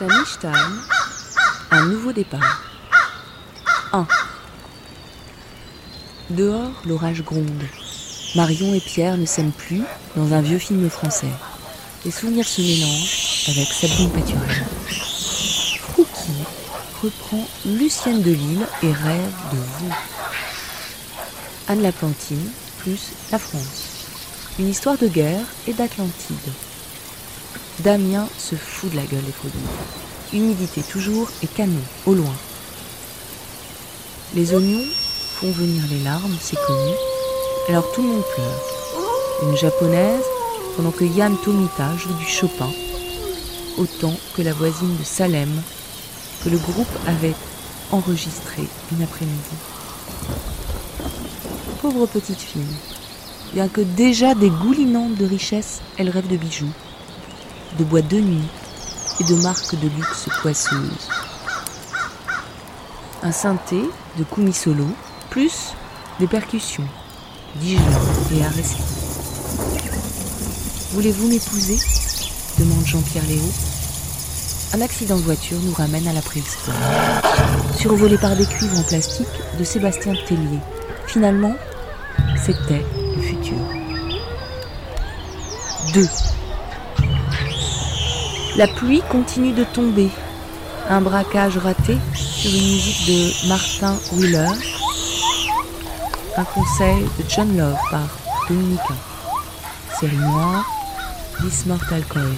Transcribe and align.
Samichtheim, 0.00 0.80
un 1.70 1.84
nouveau 1.84 2.10
départ. 2.10 2.62
1. 3.92 4.06
Dehors, 6.30 6.72
l'orage 6.86 7.22
gronde. 7.22 7.64
Marion 8.34 8.72
et 8.72 8.80
Pierre 8.80 9.18
ne 9.18 9.26
s'aiment 9.26 9.52
plus 9.52 9.82
dans 10.16 10.32
un 10.32 10.40
vieux 10.40 10.58
film 10.58 10.88
français. 10.88 11.28
Les 12.06 12.10
souvenirs 12.10 12.48
se 12.48 12.62
mélangent 12.62 13.44
avec 13.48 13.68
Sabine 13.68 14.08
Pâturage. 14.08 14.62
Frouki 15.80 16.32
reprend 17.02 17.46
Lucienne 17.66 18.22
de 18.22 18.30
Lille 18.30 18.66
et 18.82 18.92
rêve 18.92 19.34
de 19.52 19.58
vous. 19.58 19.92
Anne 21.68 21.82
la 21.82 21.92
Plantine 21.92 22.50
plus 22.78 23.12
la 23.32 23.38
France. 23.38 24.06
Une 24.58 24.70
histoire 24.70 24.96
de 24.96 25.08
guerre 25.08 25.44
et 25.68 25.74
d'Atlantide. 25.74 26.38
Damien 27.80 28.28
se 28.38 28.54
fout 28.54 28.90
de 28.90 28.96
la 28.96 29.04
gueule 29.04 29.24
des 29.24 29.32
produits. 29.32 29.58
Humidité 30.32 30.82
toujours 30.82 31.28
et 31.42 31.46
canon 31.46 31.80
au 32.06 32.14
loin. 32.14 32.34
Les 34.34 34.54
oignons 34.54 34.86
font 35.34 35.50
venir 35.50 35.82
les 35.90 36.04
larmes, 36.04 36.36
c'est 36.40 36.58
connu. 36.66 36.92
Alors 37.68 37.90
tout 37.92 38.02
le 38.02 38.08
monde 38.08 38.24
pleure. 38.34 38.62
Une 39.42 39.56
japonaise, 39.56 40.24
pendant 40.76 40.90
que 40.90 41.04
Yann 41.04 41.36
Tomita 41.42 41.96
joue 41.96 42.12
du 42.14 42.26
Chopin, 42.26 42.70
autant 43.78 44.14
que 44.36 44.42
la 44.42 44.52
voisine 44.52 44.96
de 44.96 45.04
Salem, 45.04 45.50
que 46.44 46.50
le 46.50 46.58
groupe 46.58 46.86
avait 47.06 47.34
enregistré 47.92 48.62
une 48.92 49.02
après-midi. 49.02 49.56
Pauvre 51.80 52.06
petite 52.06 52.40
fille, 52.40 52.62
bien 53.54 53.68
que 53.68 53.80
déjà 53.80 54.34
dégoulinante 54.34 55.14
de 55.14 55.24
richesse, 55.24 55.80
elle 55.96 56.10
rêve 56.10 56.28
de 56.28 56.36
bijoux, 56.36 56.72
de 57.78 57.84
boîtes 57.84 58.08
de 58.08 58.20
nuit 58.20 58.48
et 59.20 59.24
de 59.24 59.34
marques 59.36 59.74
de 59.74 59.88
luxe 59.88 60.28
poisseuses. 60.40 61.08
Un 63.22 63.32
synthé 63.32 63.82
de 64.18 64.24
Kumi 64.24 64.52
Solo, 64.52 64.86
plus 65.30 65.74
des 66.18 66.26
percussions, 66.26 66.86
Dijon 67.56 67.82
et 68.34 68.44
Arresti. 68.44 68.82
Voulez-vous 70.92 71.28
m'épouser? 71.28 71.78
demande 72.58 72.84
Jean-Pierre 72.86 73.26
Léo. 73.26 73.42
Un 74.72 74.80
accident 74.82 75.16
de 75.16 75.22
voiture 75.22 75.58
nous 75.62 75.72
ramène 75.72 76.06
à 76.06 76.12
la 76.12 76.22
préhistoire. 76.22 76.76
Survolé 77.76 78.18
par 78.18 78.36
des 78.36 78.46
cuivres 78.46 78.78
en 78.78 78.82
plastique 78.82 79.28
de 79.58 79.64
Sébastien 79.64 80.14
Tellier. 80.26 80.60
Finalement, 81.06 81.54
c'était 82.36 82.84
le 83.16 83.22
futur. 83.22 83.56
2. 85.94 86.06
La 88.56 88.66
pluie 88.66 89.02
continue 89.08 89.52
de 89.52 89.62
tomber. 89.62 90.10
Un 90.88 91.00
braquage 91.00 91.56
raté 91.56 91.96
sur 92.14 92.50
une 92.50 92.72
musique 92.72 93.06
de 93.06 93.48
Martin 93.48 93.96
Wheeler. 94.12 94.48
Un 96.36 96.44
conseil 96.44 97.04
de 97.18 97.24
John 97.28 97.56
Love 97.56 97.78
par 97.92 98.08
Dominica. 98.48 98.94
Série 100.00 100.16
noire, 100.16 100.64
This 101.40 101.64
Mortal 101.66 102.02
Coil. 102.06 102.34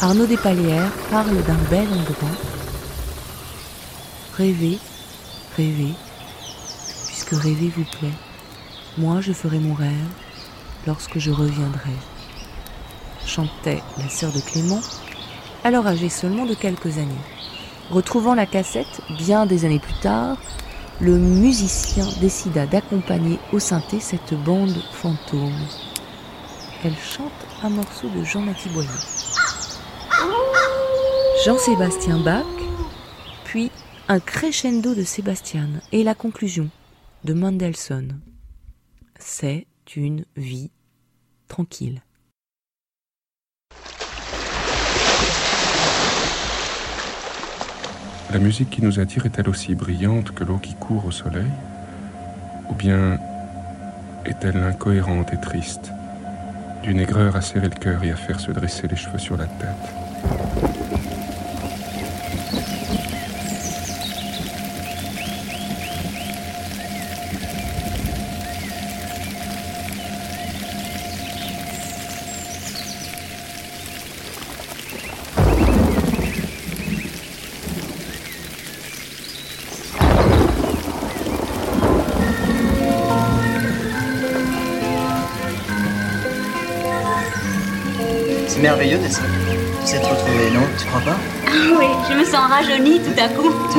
Arnaud 0.00 0.26
Despalières 0.26 0.90
parle 1.08 1.40
d'un 1.44 1.54
bel 1.70 1.86
endroit. 1.86 2.36
Rêvez, 4.36 4.78
rêvez, 5.56 5.94
puisque 7.06 7.30
rêver 7.30 7.72
vous 7.76 7.86
plaît. 7.98 8.18
Moi, 8.98 9.20
je 9.20 9.32
ferai 9.32 9.60
mon 9.60 9.74
rêve 9.74 10.08
lorsque 10.84 11.18
je 11.20 11.30
reviendrai. 11.30 11.94
Chantait 13.26 13.82
la 13.98 14.08
sœur 14.08 14.32
de 14.32 14.40
Clément, 14.40 14.80
alors 15.64 15.86
âgée 15.86 16.08
seulement 16.08 16.46
de 16.46 16.54
quelques 16.54 16.98
années. 16.98 17.14
Retrouvant 17.90 18.34
la 18.34 18.46
cassette 18.46 19.00
bien 19.18 19.46
des 19.46 19.64
années 19.64 19.78
plus 19.78 19.98
tard, 20.00 20.36
le 21.00 21.18
musicien 21.18 22.06
décida 22.20 22.66
d'accompagner 22.66 23.38
au 23.52 23.58
synthé 23.58 23.98
cette 23.98 24.34
bande 24.34 24.76
fantôme. 24.92 25.66
Elle 26.84 26.96
chante 26.96 27.32
un 27.62 27.70
morceau 27.70 28.08
de 28.10 28.22
Jean-Mathie 28.22 28.68
Boyer. 28.68 28.88
Jean-Sébastien 31.44 32.20
Bach, 32.20 32.44
puis 33.44 33.70
un 34.08 34.20
crescendo 34.20 34.94
de 34.94 35.02
Sébastien 35.02 35.68
et 35.92 36.04
la 36.04 36.14
conclusion 36.14 36.70
de 37.24 37.32
Mendelssohn. 37.32 38.20
C'est 39.18 39.66
une 39.96 40.24
vie 40.36 40.70
tranquille. 41.48 42.02
La 48.34 48.40
musique 48.40 48.68
qui 48.68 48.82
nous 48.82 48.98
attire 48.98 49.26
est-elle 49.26 49.48
aussi 49.48 49.76
brillante 49.76 50.32
que 50.32 50.42
l'eau 50.42 50.58
qui 50.58 50.74
court 50.74 51.06
au 51.06 51.12
soleil 51.12 51.52
Ou 52.68 52.74
bien 52.74 53.16
est-elle 54.26 54.56
incohérente 54.56 55.32
et 55.32 55.40
triste, 55.40 55.92
d'une 56.82 56.98
aigreur 56.98 57.36
à 57.36 57.40
serrer 57.40 57.68
le 57.68 57.76
cœur 57.76 58.02
et 58.02 58.10
à 58.10 58.16
faire 58.16 58.40
se 58.40 58.50
dresser 58.50 58.88
les 58.88 58.96
cheveux 58.96 59.18
sur 59.18 59.36
la 59.36 59.44
tête 59.44 60.83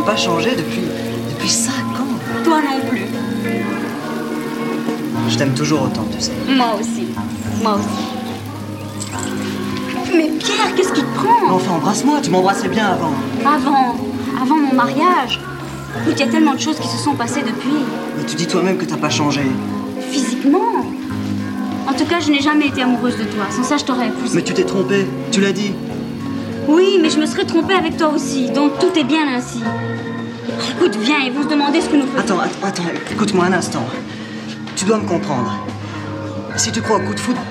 pas 0.05 0.15
changé 0.15 0.51
depuis. 0.55 0.83
depuis 1.31 1.49
5 1.49 1.71
ans 1.73 2.43
Toi 2.43 2.61
non 2.61 2.87
plus. 2.89 3.05
Je 5.27 5.37
t'aime 5.37 5.53
toujours 5.53 5.83
autant, 5.83 6.05
tu 6.15 6.21
sais. 6.23 6.31
Moi 6.47 6.77
aussi. 6.79 7.07
Moi 7.63 7.75
aussi. 7.75 8.05
Mais 10.15 10.29
Pierre, 10.37 10.75
qu'est-ce 10.75 10.93
qui 10.93 11.01
te 11.01 11.15
prend? 11.15 11.51
Enfin, 11.51 11.73
embrasse-moi, 11.73 12.19
tu 12.21 12.29
m'embrassais 12.29 12.69
bien 12.69 12.85
avant. 12.87 13.13
Avant. 13.43 13.95
Avant 14.41 14.55
mon 14.55 14.73
mariage. 14.73 15.39
Écoute, 16.01 16.13
il 16.17 16.25
y 16.25 16.29
a 16.29 16.31
tellement 16.31 16.53
de 16.53 16.59
choses 16.59 16.77
qui 16.77 16.87
se 16.87 16.97
sont 16.97 17.15
passées 17.15 17.41
depuis. 17.41 17.83
Mais 18.17 18.25
tu 18.25 18.35
dis 18.35 18.45
toi-même 18.45 18.77
que 18.77 18.85
t'as 18.85 18.97
pas 18.97 19.09
changé. 19.09 19.41
Physiquement? 20.11 20.85
En 21.87 21.93
tout 21.93 22.05
cas, 22.05 22.19
je 22.19 22.29
n'ai 22.31 22.41
jamais 22.41 22.67
été 22.67 22.83
amoureuse 22.83 23.17
de 23.17 23.23
toi. 23.23 23.45
Sans 23.49 23.63
ça, 23.63 23.77
je 23.77 23.85
t'aurais 23.85 24.07
épousée. 24.07 24.35
Mais 24.35 24.43
tu 24.43 24.53
t'es 24.53 24.63
trompé, 24.63 25.07
tu 25.31 25.41
l'as 25.41 25.53
dit. 25.53 25.73
Oui, 26.67 26.99
mais 27.01 27.09
je 27.09 27.19
me 27.19 27.25
serais 27.25 27.45
trompée 27.45 27.73
avec 27.75 27.97
toi 27.97 28.11
aussi. 28.13 28.49
Donc 28.51 28.77
tout 28.79 28.97
est 28.97 29.03
bien 29.03 29.27
ainsi. 29.35 29.61
Écoute, 30.71 30.95
viens, 31.01 31.19
ils 31.25 31.33
vont 31.33 31.43
se 31.43 31.47
demander 31.47 31.81
ce 31.81 31.89
que 31.89 31.95
nous 31.95 32.07
faisons. 32.07 32.19
Attends, 32.19 32.39
attends, 32.39 32.83
attends, 32.83 32.83
écoute-moi 33.11 33.45
un 33.45 33.53
instant. 33.53 33.85
Tu 34.75 34.85
dois 34.85 34.97
me 34.97 35.07
comprendre. 35.07 35.57
Si 36.57 36.71
tu 36.71 36.81
crois 36.81 36.97
au 36.97 37.01
coup 37.01 37.13
de 37.13 37.19
foudre, 37.19 37.41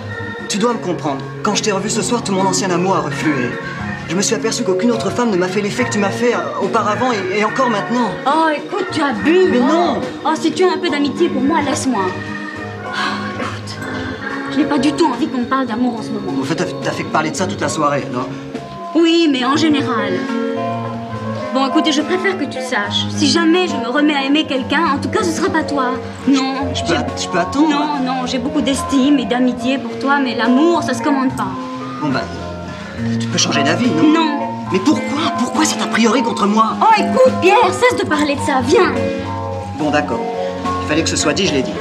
tu 0.48 0.58
dois 0.58 0.72
me 0.72 0.78
comprendre. 0.78 1.24
Quand 1.42 1.54
je 1.54 1.62
t'ai 1.62 1.72
revu 1.72 1.90
ce 1.90 2.02
soir, 2.02 2.22
tout 2.22 2.32
mon 2.32 2.46
ancien 2.46 2.70
amour 2.70 2.96
a 2.96 3.00
reflué. 3.00 3.50
Je 4.08 4.14
me 4.14 4.22
suis 4.22 4.34
aperçu 4.34 4.62
qu'aucune 4.64 4.90
autre 4.90 5.10
femme 5.10 5.30
ne 5.30 5.36
m'a 5.36 5.48
fait 5.48 5.62
l'effet 5.62 5.84
que 5.84 5.90
tu 5.90 5.98
m'as 5.98 6.10
fait 6.10 6.34
euh, 6.34 6.62
auparavant 6.62 7.10
et, 7.12 7.38
et 7.40 7.44
encore 7.44 7.70
maintenant. 7.70 8.10
Oh, 8.26 8.48
écoute, 8.54 8.86
tu 8.92 9.00
as 9.00 9.12
bu. 9.12 9.48
Mais 9.50 9.58
oh. 9.62 9.66
non. 9.66 10.00
Oh, 10.26 10.32
si 10.38 10.52
tu 10.52 10.62
as 10.64 10.72
un 10.72 10.78
peu 10.78 10.90
d'amitié 10.90 11.28
pour 11.28 11.42
moi, 11.42 11.62
laisse-moi. 11.62 12.02
Oh, 12.84 12.90
écoute, 13.40 13.78
je 14.52 14.58
n'ai 14.58 14.64
pas 14.64 14.78
du 14.78 14.92
tout 14.92 15.06
envie 15.06 15.26
qu'on 15.26 15.38
me 15.38 15.46
parle 15.46 15.66
d'amour 15.66 15.96
en 15.98 16.02
ce 16.02 16.10
moment. 16.10 16.40
En 16.40 16.44
fait, 16.44 16.54
t'as 16.54 16.90
fait 16.90 17.02
que 17.02 17.08
parler 17.08 17.30
de 17.30 17.36
ça 17.36 17.46
toute 17.46 17.60
la 17.60 17.68
soirée, 17.68 18.04
alors. 18.10 18.28
Oui, 18.94 19.28
mais 19.32 19.44
en 19.44 19.56
général. 19.56 20.12
Bon, 21.54 21.68
écoutez, 21.68 21.92
je 21.92 22.02
préfère 22.02 22.36
que 22.36 22.46
tu 22.46 22.58
saches. 22.60 23.06
Si 23.10 23.28
jamais 23.28 23.68
je 23.68 23.76
me 23.76 23.88
remets 23.88 24.16
à 24.16 24.24
aimer 24.24 24.44
quelqu'un, 24.44 24.96
en 24.96 24.98
tout 24.98 25.08
cas, 25.08 25.22
ce 25.22 25.30
sera 25.30 25.48
pas 25.48 25.62
toi. 25.62 25.92
Non. 26.26 26.74
Je 26.74 26.82
peux, 26.82 26.96
je 27.16 27.28
peux 27.28 27.38
attendre 27.38 27.68
Non, 27.70 28.04
non, 28.04 28.26
j'ai 28.26 28.38
beaucoup 28.38 28.60
d'estime 28.60 29.20
et 29.20 29.24
d'amitié 29.24 29.78
pour 29.78 29.96
toi, 30.00 30.18
mais 30.18 30.34
l'amour, 30.34 30.82
ça 30.82 30.94
se 30.94 31.00
commande 31.02 31.36
pas. 31.36 31.46
Bon 32.02 32.08
bah, 32.08 32.22
tu 33.20 33.28
peux 33.28 33.38
changer 33.38 33.62
d'avis, 33.62 33.88
non? 33.88 34.08
Non. 34.08 34.38
Mais 34.72 34.80
pourquoi? 34.80 35.30
Pourquoi 35.38 35.64
cet 35.64 35.80
a 35.80 35.86
priori 35.86 36.24
contre 36.24 36.46
moi? 36.48 36.72
Oh, 36.80 36.92
écoute, 36.98 37.34
Pierre, 37.40 37.72
cesse 37.72 38.00
de 38.00 38.04
parler 38.08 38.34
de 38.34 38.40
ça, 38.40 38.60
viens. 38.64 38.92
Bon, 39.78 39.90
d'accord. 39.90 40.24
Il 40.82 40.88
fallait 40.88 41.04
que 41.04 41.08
ce 41.08 41.16
soit 41.16 41.34
dit, 41.34 41.46
je 41.46 41.54
l'ai 41.54 41.62
dit. 41.62 41.72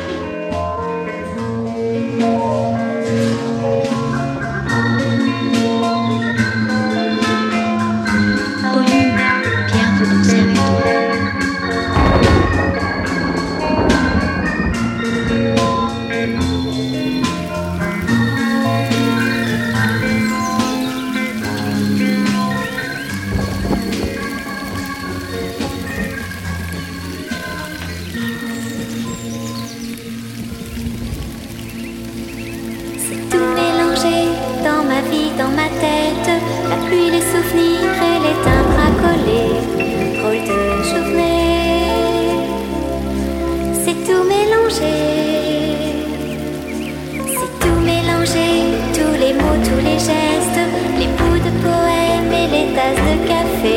tasse 52.95 53.17
café. 53.27 53.72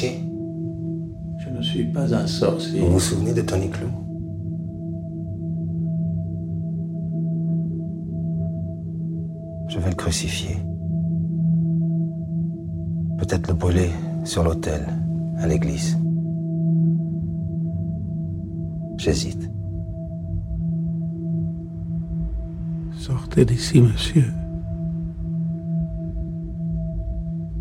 Je 0.00 1.50
ne 1.50 1.60
suis 1.60 1.84
pas 1.84 2.14
un 2.14 2.26
sorcier. 2.26 2.80
Vous 2.80 2.92
vous 2.92 3.00
souvenez 3.00 3.34
de 3.34 3.42
Tony 3.42 3.68
Clou 3.68 3.88
Je 9.68 9.78
vais 9.78 9.90
le 9.90 9.94
crucifier. 9.94 10.56
Peut-être 13.18 13.48
le 13.48 13.54
brûler 13.54 13.90
sur 14.24 14.42
l'autel, 14.42 14.86
à 15.38 15.46
l'église. 15.46 15.98
J'hésite. 18.96 19.50
Sortez 22.96 23.44
d'ici, 23.44 23.82
monsieur. 23.82 24.32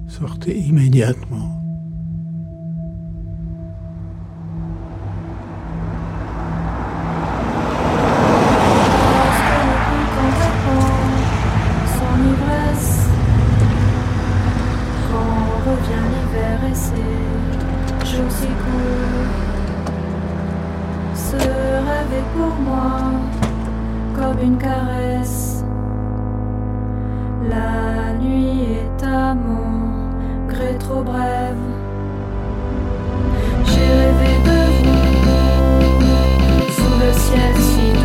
Sortez 0.07 0.57
immédiatement. 0.59 1.60
passer, 16.71 16.93
j'en 17.99 18.29
suis. 18.29 18.47
Ce 21.13 21.35
rêve 21.35 22.13
est 22.19 22.29
pour 22.37 22.55
moi 22.67 22.91
comme 24.15 24.39
une 24.41 24.57
caresse. 24.57 25.63
La 27.49 28.13
nuit 28.13 28.63
est 28.79 29.03
à 29.03 29.33
mon 29.33 30.47
gré 30.47 30.77
trop 30.79 31.03
brève. 31.03 31.65
J'ai 33.65 33.91
rêvé 34.01 34.31
de 34.47 34.59
vous 34.83 35.11
sous 36.77 36.95
le 37.03 37.11
ciel 37.13 37.53
si 37.69 38.00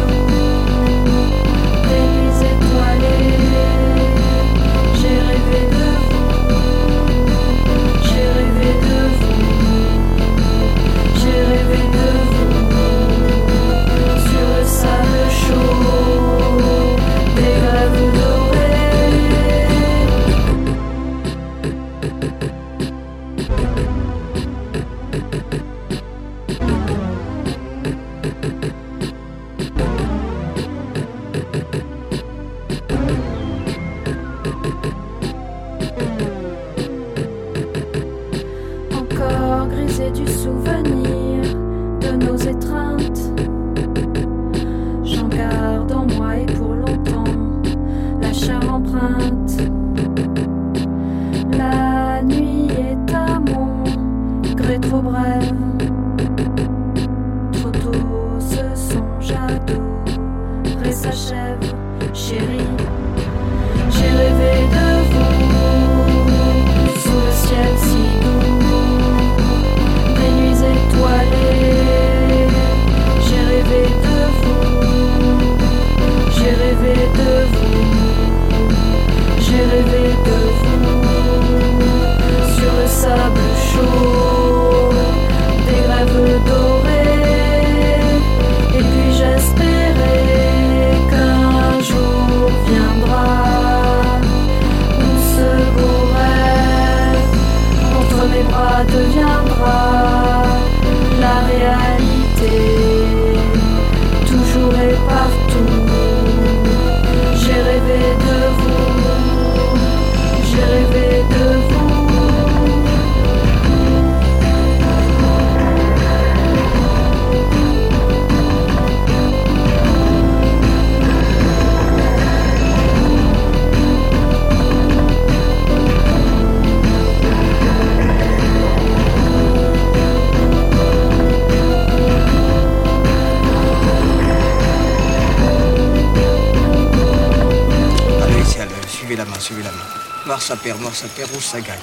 ça 140.97 141.09
perd, 141.09 141.31
rouge 141.31 141.45
ça 141.45 141.61
gagne. 141.61 141.79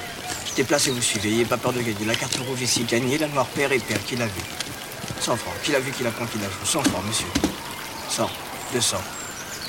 Je 0.50 0.56
déplace 0.56 0.88
et 0.88 0.92
vous 0.92 1.02
suivez, 1.02 1.30
n'ayez 1.30 1.46
pas 1.46 1.58
peur 1.58 1.72
de 1.72 1.82
gagner. 1.82 2.06
La 2.06 2.16
carte 2.16 2.36
rouge 2.48 2.62
ici 2.62 2.84
gagnée, 2.84 3.20
la 3.20 3.28
noire 3.28 3.46
perd 3.46 3.72
et 3.72 3.80
perd, 3.80 4.04
qui 4.06 4.16
l'a 4.16 4.26
vu? 4.26 4.42
100 5.20 5.38
francs, 5.38 5.54
qui 5.64 5.72
l'a 5.72 5.80
vu, 5.80 5.92
qui 5.92 6.04
l'a 6.04 6.10
prend, 6.10 6.26
qui 6.26 6.40
l'a 6.40 6.46
joue 6.46 6.66
100 6.66 6.84
francs, 6.84 7.04
monsieur. 7.08 7.28
100, 8.10 8.30
200. 8.74 8.98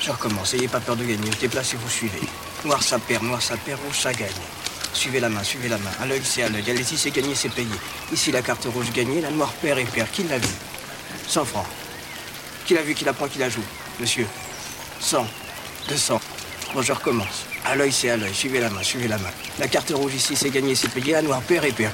Je 0.01 0.11
recommence, 0.11 0.53
n'ayez 0.53 0.67
pas 0.67 0.79
peur 0.79 0.95
de 0.95 1.03
gagner, 1.03 1.31
je 1.31 1.37
déplace 1.37 1.73
et 1.73 1.77
vous 1.77 1.89
suivez. 1.89 2.21
Noir 2.65 2.81
ça 2.81 2.97
perd, 2.97 3.23
noir 3.23 3.41
ça 3.41 3.55
perd, 3.55 3.79
rouge 3.85 3.99
ça 3.99 4.13
gagne. 4.13 4.29
Suivez 4.93 5.19
la 5.19 5.29
main, 5.29 5.43
suivez 5.43 5.69
la 5.69 5.77
main. 5.77 5.91
À 6.01 6.07
l'œil, 6.07 6.21
c'est 6.23 6.41
à 6.41 6.49
l'œil. 6.49 6.67
Allez-y, 6.67 6.97
c'est 6.97 7.11
gagné, 7.11 7.35
c'est 7.35 7.49
payé. 7.49 7.67
Ici, 8.11 8.31
la 8.31 8.41
carte 8.41 8.65
rouge 8.65 8.91
gagnée, 8.91 9.21
la 9.21 9.29
noire 9.29 9.53
perd 9.61 9.77
et 9.77 9.85
perd. 9.85 10.09
Qui 10.09 10.23
l'a 10.23 10.39
vu? 10.39 10.47
100 11.27 11.45
francs. 11.45 11.67
Qui 12.65 12.73
l'a 12.73 12.81
vu, 12.81 12.95
qui 12.95 13.05
la 13.05 13.13
prend, 13.13 13.27
qui 13.27 13.37
la 13.37 13.49
joue 13.49 13.63
Monsieur. 13.99 14.25
100, 15.01 15.27
200. 15.89 16.19
Bon, 16.73 16.81
je 16.81 16.93
recommence. 16.93 17.45
À 17.67 17.75
l'œil, 17.75 17.91
c'est 17.91 18.11
à 18.11 18.17
l'œil. 18.17 18.33
Suivez 18.33 18.59
la 18.59 18.69
main, 18.69 18.83
suivez 18.83 19.07
la 19.07 19.17
main. 19.17 19.29
La 19.59 19.67
carte 19.67 19.89
rouge 19.89 20.13
ici, 20.13 20.35
c'est 20.35 20.51
gagné, 20.51 20.75
c'est 20.75 20.87
payé. 20.89 21.15
À 21.15 21.21
noir, 21.21 21.41
perd 21.41 21.65
et 21.65 21.71
perd. 21.71 21.93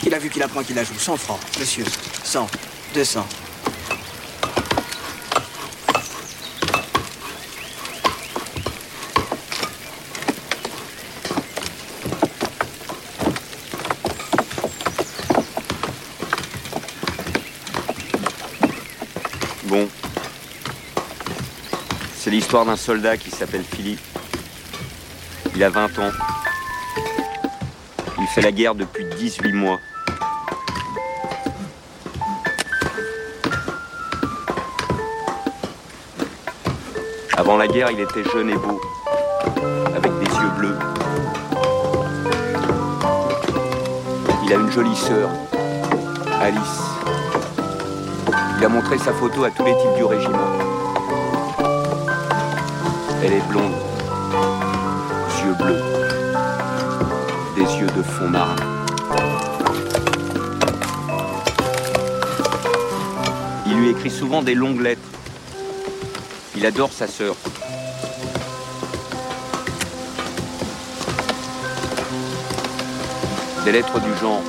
Qui 0.00 0.10
l'a 0.10 0.18
vu, 0.18 0.28
qui 0.28 0.38
la 0.38 0.46
prend, 0.46 0.62
qui 0.62 0.74
la 0.74 0.84
joue 0.84 0.98
100 0.98 1.16
francs. 1.16 1.40
Monsieur. 1.58 1.84
100, 2.22 2.46
200. 2.94 3.26
Bon. 19.64 19.88
C'est 22.18 22.30
l'histoire 22.30 22.66
d'un 22.66 22.76
soldat 22.76 23.16
qui 23.16 23.30
s'appelle 23.30 23.64
Philippe. 23.64 24.00
Il 25.56 25.64
a 25.64 25.70
20 25.70 25.84
ans. 26.00 26.10
Il 28.18 28.26
fait 28.26 28.42
la 28.42 28.52
guerre 28.52 28.74
depuis 28.74 29.06
18 29.16 29.54
mois. 29.54 29.78
Avant 37.38 37.56
la 37.56 37.66
guerre, 37.68 37.90
il 37.90 38.00
était 38.00 38.22
jeune 38.34 38.50
et 38.50 38.56
beau, 38.56 38.78
avec 39.96 40.12
des 40.18 40.26
yeux 40.26 40.50
bleus. 40.58 40.78
Il 44.44 44.52
a 44.52 44.56
une 44.56 44.70
jolie 44.70 44.94
sœur, 44.94 45.30
Alice. 46.42 46.60
Il 48.58 48.64
a 48.64 48.68
montré 48.68 48.98
sa 48.98 49.14
photo 49.14 49.44
à 49.44 49.50
tous 49.50 49.64
les 49.64 49.72
types 49.72 49.96
du 49.96 50.04
régiment. 50.04 50.52
Elle 53.24 53.32
est 53.32 53.48
blonde, 53.48 53.72
des 57.56 57.76
yeux 57.78 57.86
de 57.86 58.02
fond 58.02 58.28
marin. 58.28 58.56
Il 63.66 63.76
lui 63.76 63.90
écrit 63.90 64.10
souvent 64.10 64.42
des 64.42 64.54
longues 64.54 64.80
lettres. 64.80 65.00
Il 66.56 66.64
adore 66.66 66.92
sa 66.92 67.06
sœur. 67.06 67.34
Des 73.64 73.72
lettres 73.72 74.00
du 74.00 74.16
genre 74.20 74.42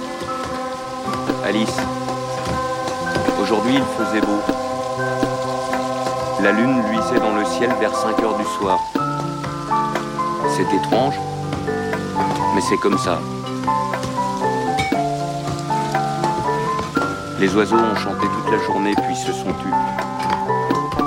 Alice, 1.45 1.77
Aujourd'hui, 3.41 3.75
il 3.75 4.05
faisait 4.05 4.19
beau. 4.19 4.41
La 6.43 6.51
lune 6.51 6.83
luisait 6.89 7.19
dans 7.19 7.33
le 7.33 7.45
ciel 7.45 7.73
vers 7.79 7.95
5 7.95 8.19
heures 8.21 8.37
du 8.37 8.43
soir. 8.59 8.79
C'est 10.57 10.73
étrange, 10.73 11.13
mais 12.55 12.61
c'est 12.61 12.77
comme 12.77 12.97
ça. 12.97 13.19
Les 17.39 17.55
oiseaux 17.55 17.75
ont 17.75 17.95
chanté 17.95 18.25
toute 18.25 18.51
la 18.51 18.57
journée 18.65 18.95
puis 19.05 19.15
se 19.15 19.31
sont 19.33 19.53
tus 19.53 19.69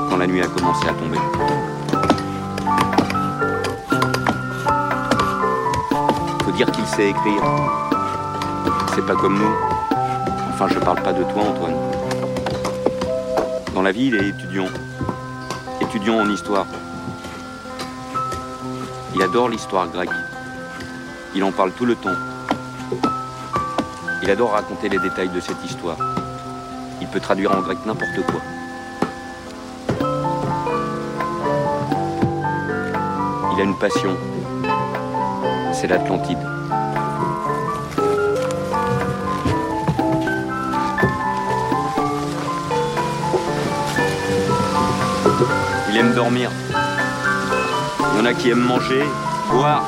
quand 0.09 0.19
la 0.19 0.29
nuit 0.29 0.41
a 0.41 0.47
commencé 0.47 0.87
à 0.87 0.93
tomber. 0.93 1.19
Faut 6.45 6.53
dire 6.53 6.71
qu'il 6.71 6.87
sait 6.87 7.09
écrire. 7.09 7.43
C'est 8.95 9.05
pas 9.05 9.17
comme 9.17 9.37
nous. 9.37 9.55
Enfin, 10.55 10.69
je 10.69 10.79
parle 10.79 11.03
pas 11.03 11.13
de 11.13 11.25
toi, 11.25 11.43
Antoine. 11.43 11.75
Dans 13.75 13.83
la 13.83 13.91
vie, 13.91 14.13
il 14.13 14.15
est 14.15 14.29
étudiant. 14.29 14.69
Étudiant 15.81 16.21
en 16.21 16.31
histoire. 16.31 16.67
Il 19.21 19.25
adore 19.25 19.51
l'histoire 19.51 19.87
grecque. 19.87 20.09
Il 21.35 21.45
en 21.45 21.53
parle 21.53 21.73
tout 21.73 21.85
le 21.85 21.95
temps. 21.95 22.09
Il 24.23 24.31
adore 24.31 24.53
raconter 24.53 24.89
les 24.89 24.99
détails 24.99 25.29
de 25.29 25.41
cette 25.41 25.63
histoire. 25.63 25.99
Il 27.03 27.07
peut 27.07 27.21
traduire 27.21 27.53
en 27.53 27.61
grec 27.61 27.77
n'importe 27.85 28.17
quoi. 28.25 28.41
Il 33.53 33.61
a 33.61 33.63
une 33.63 33.79
passion. 33.79 34.17
C'est 35.75 35.89
l'Atlantide. 35.89 36.39
Il 45.91 45.97
aime 45.99 46.15
dormir. 46.15 46.51
Il 48.21 48.27
en 48.27 48.27
a 48.27 48.35
qui 48.35 48.51
aiment 48.51 48.59
manger, 48.59 49.03
boire. 49.51 49.83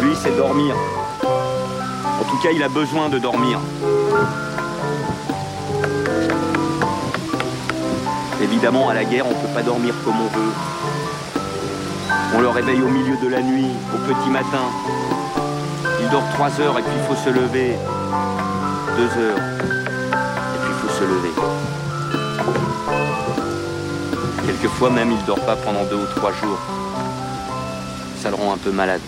Lui, 0.00 0.16
c'est 0.16 0.34
dormir. 0.34 0.74
En 1.22 2.24
tout 2.24 2.38
cas, 2.42 2.48
il 2.50 2.62
a 2.62 2.70
besoin 2.70 3.10
de 3.10 3.18
dormir. 3.18 3.60
Évidemment, 8.42 8.88
à 8.88 8.94
la 8.94 9.04
guerre, 9.04 9.26
on 9.26 9.28
ne 9.28 9.34
peut 9.34 9.52
pas 9.54 9.60
dormir 9.60 9.94
comme 10.06 10.14
on 10.22 10.28
veut. 10.28 10.52
On 12.34 12.40
le 12.40 12.48
réveille 12.48 12.80
au 12.80 12.88
milieu 12.88 13.18
de 13.18 13.28
la 13.28 13.42
nuit, 13.42 13.68
au 13.94 13.98
petit 13.98 14.30
matin. 14.30 14.64
Il 16.00 16.08
dort 16.08 16.24
trois 16.32 16.48
heures 16.62 16.78
et 16.78 16.82
puis 16.82 16.92
il 16.96 17.14
faut 17.14 17.22
se 17.22 17.28
lever. 17.28 17.76
Deux 18.96 19.20
heures. 19.20 19.36
Et 19.36 20.58
puis 20.62 20.70
il 20.70 20.88
faut 20.88 20.94
se 20.94 21.04
lever. 21.04 21.34
Quelquefois 24.46 24.88
même, 24.88 25.12
il 25.12 25.22
dort 25.26 25.44
pas 25.44 25.56
pendant 25.56 25.84
deux 25.84 25.96
ou 25.96 26.06
trois 26.16 26.32
jours. 26.32 26.83
Ça 28.24 28.30
le 28.30 28.36
rend 28.36 28.54
un 28.54 28.56
peu 28.56 28.70
malade. 28.70 29.02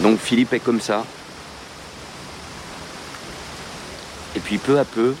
Donc 0.00 0.18
Philippe 0.18 0.54
est 0.54 0.60
comme 0.60 0.80
ça. 0.80 1.04
Et 4.34 4.40
puis 4.40 4.56
peu 4.56 4.78
à 4.78 4.86
peu, 4.86 5.14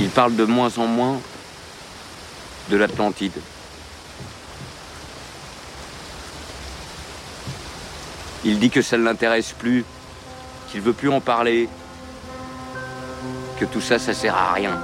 il 0.00 0.08
parle 0.08 0.34
de 0.34 0.42
moins 0.42 0.76
en 0.78 0.88
moins 0.88 1.20
de 2.70 2.76
l'Atlantide. 2.76 3.40
Il 8.44 8.58
dit 8.58 8.70
que 8.70 8.82
ça 8.82 8.98
ne 8.98 9.04
l'intéresse 9.04 9.52
plus, 9.52 9.84
qu'il 10.72 10.80
veut 10.80 10.92
plus 10.92 11.08
en 11.08 11.20
parler, 11.20 11.68
que 13.60 13.64
tout 13.64 13.80
ça, 13.80 14.00
ça 14.00 14.12
sert 14.12 14.34
à 14.34 14.54
rien. 14.54 14.76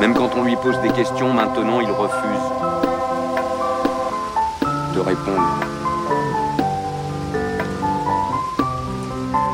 Même 0.00 0.14
quand 0.14 0.30
on 0.34 0.44
lui 0.44 0.56
pose 0.56 0.80
des 0.80 0.88
questions, 0.88 1.34
maintenant, 1.34 1.80
il 1.82 1.90
refuse 1.90 2.46
de 4.94 5.00
répondre. 5.00 5.58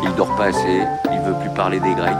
Il 0.04 0.14
dort 0.14 0.36
pas 0.36 0.44
assez, 0.44 0.84
il 1.12 1.20
veut 1.22 1.34
plus 1.40 1.50
parler 1.50 1.80
des 1.80 1.92
Grecs. 1.94 2.14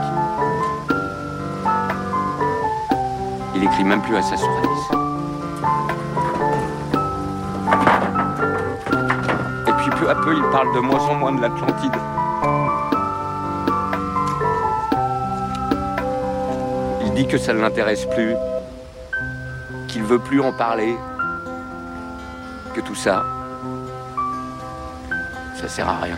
Il 3.55 3.63
écrit 3.63 3.85
même 3.85 4.01
plus 4.01 4.17
à 4.17 4.21
sa 4.21 4.35
sœur 4.35 4.49
Alice. 4.57 4.91
Et 9.67 9.71
puis 9.71 9.89
peu 10.01 10.09
à 10.09 10.15
peu, 10.15 10.35
il 10.35 10.43
parle 10.51 10.75
de 10.75 10.79
moins 10.81 10.99
en 10.99 11.15
moins 11.15 11.31
de 11.31 11.39
l'Atlantide. 11.39 11.95
Dit 17.17 17.25
que 17.25 17.39
ça 17.39 17.51
ne 17.51 17.59
l'intéresse 17.59 18.05
plus, 18.05 18.35
qu'il 19.87 20.03
veut 20.03 20.19
plus 20.19 20.39
en 20.39 20.53
parler, 20.53 20.95
que 22.75 22.81
tout 22.81 22.93
ça, 22.93 23.25
ça 25.59 25.67
sert 25.67 25.89
à 25.89 25.97
rien. 25.97 26.17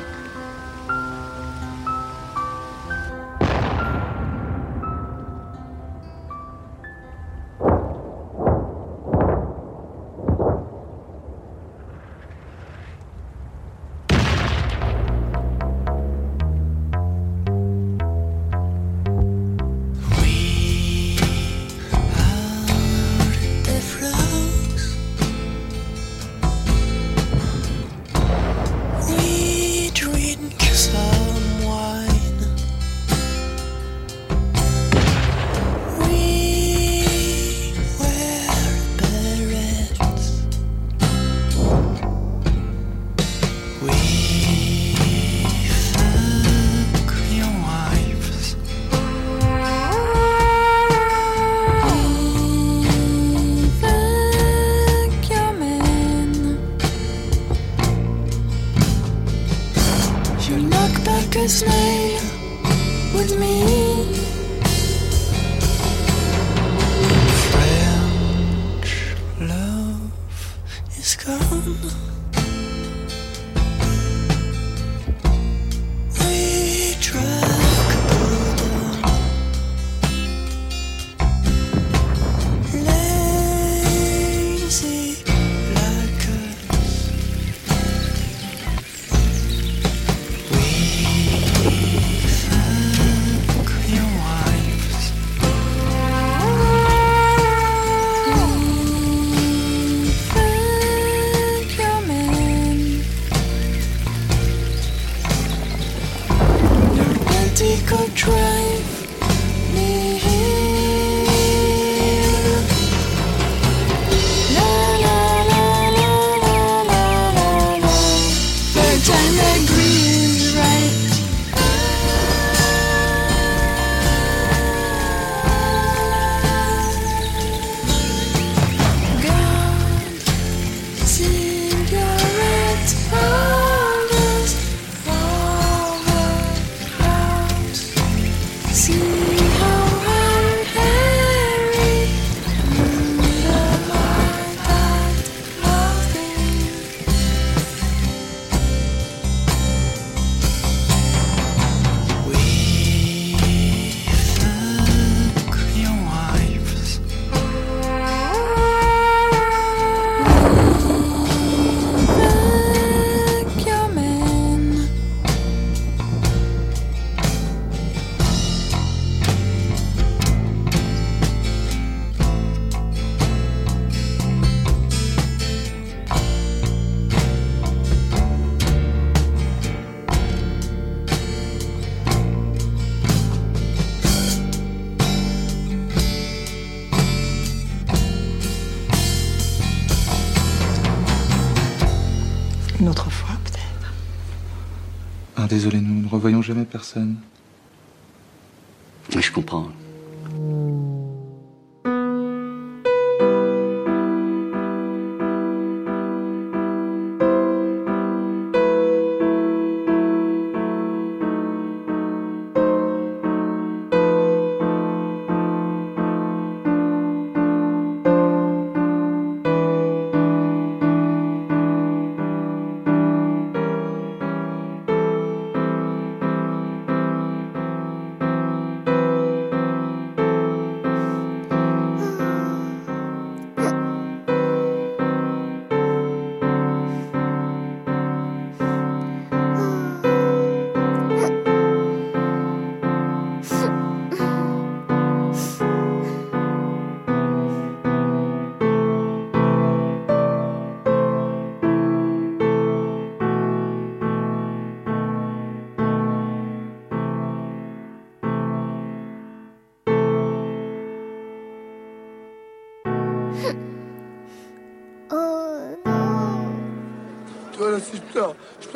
Personne. 196.80 197.18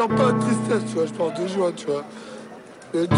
pas 0.08 0.32
de 0.32 0.40
tristesse, 0.40 0.86
tu 0.88 0.96
vois, 0.96 1.06
je 1.06 1.14
parle 1.14 1.34
de 1.34 1.48
joie, 1.48 1.72
tu 1.72 1.86
vois. 1.86 2.04
Et 2.94 3.08
tu 3.08 3.16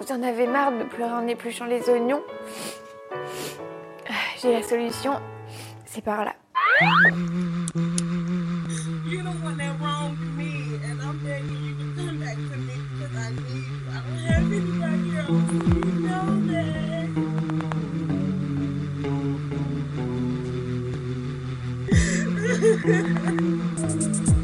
Vous 0.00 0.14
en 0.14 0.22
avez 0.22 0.46
marre 0.46 0.72
de 0.72 0.84
pleurer 0.84 1.12
en 1.12 1.26
épluchant 1.26 1.66
les 1.66 1.88
oignons? 1.90 2.22
solution, 4.68 5.18
c'est 5.86 6.04
par 6.04 6.24
là. 6.24 6.34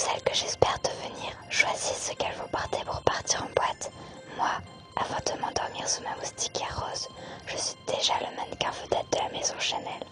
celles 0.00 0.22
que 0.22 0.34
j'espère 0.34 0.78
devenir, 0.82 1.32
choisissent 1.50 2.08
ce 2.10 2.14
qu'elles 2.14 2.34
vont 2.36 2.48
porter 2.48 2.82
pour 2.86 3.02
partir 3.02 3.42
en 3.42 3.52
boîte. 3.54 3.92
Moi, 4.38 4.48
avant 4.96 5.20
de 5.26 5.40
m'endormir 5.40 5.86
sous 5.86 6.02
ma 6.02 6.16
moustiquaire 6.16 6.74
rose, 6.80 7.08
je 7.46 7.56
suis 7.58 7.76
déjà 7.86 8.14
le 8.20 8.34
mannequin 8.36 8.70
vedette 8.82 9.12
de 9.12 9.18
la 9.18 9.28
maison 9.28 9.54
Chanel. 9.58 10.02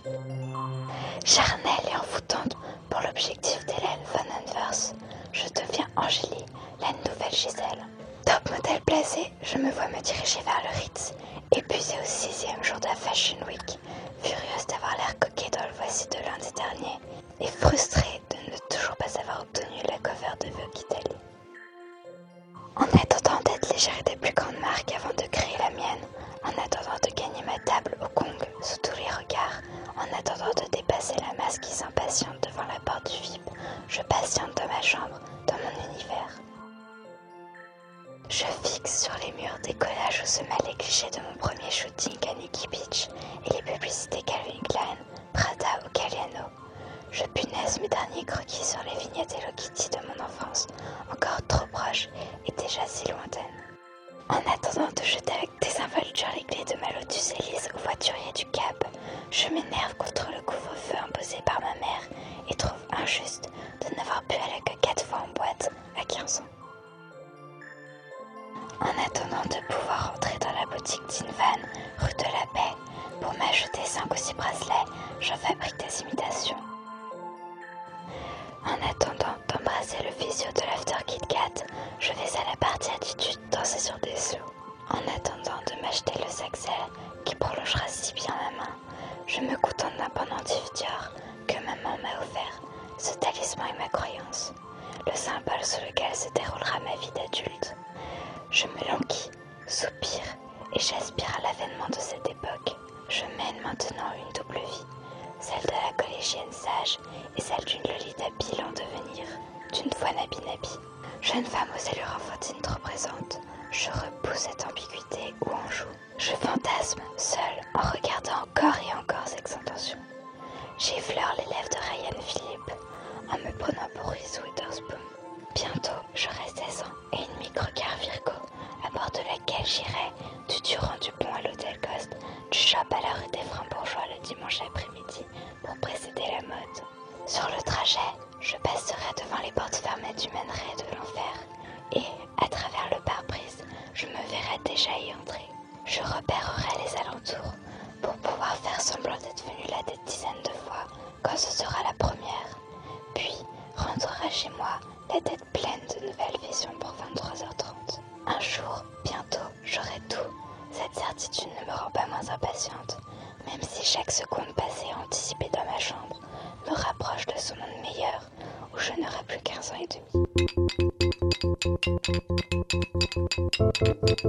Charnelle 1.24 1.88
et 1.90 1.96
envoûtante 1.96 2.56
pour 2.90 3.00
l'objectif 3.00 3.64
d'Hélène 3.64 4.04
Van 4.12 4.28
Anvers, 4.38 4.92
je 5.32 5.48
deviens 5.48 5.88
Angélie, 5.96 6.44
la 6.80 6.92
nouvelle 7.08 7.32
Gisèle. 7.32 7.86
Top 8.26 8.50
modèle 8.50 8.82
placé, 8.82 9.32
je 9.42 9.56
me 9.56 9.70
vois 9.70 9.88
me 9.88 10.02
diriger 10.02 10.40
vers 10.42 10.62
le 10.64 10.80
Ritz, 10.80 11.14
épuisée 11.56 11.96
au 11.98 12.04
sixième 12.04 12.62
jour 12.62 12.78
de 12.80 12.86
la 12.88 12.94
Fashion 12.94 13.38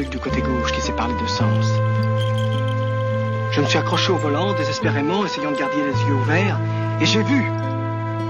du 0.00 0.18
côté 0.18 0.40
gauche 0.40 0.72
qui 0.72 0.80
sépare 0.80 1.08
les 1.08 1.14
deux 1.14 1.28
sens. 1.28 1.66
Je 3.50 3.60
me 3.60 3.66
suis 3.66 3.76
accroché 3.76 4.10
au 4.10 4.16
volant, 4.16 4.54
désespérément, 4.54 5.26
essayant 5.26 5.52
de 5.52 5.58
garder 5.58 5.76
les 5.76 6.08
yeux 6.08 6.14
ouverts, 6.14 6.58
et 7.00 7.04
j'ai 7.04 7.22
vu. 7.22 7.44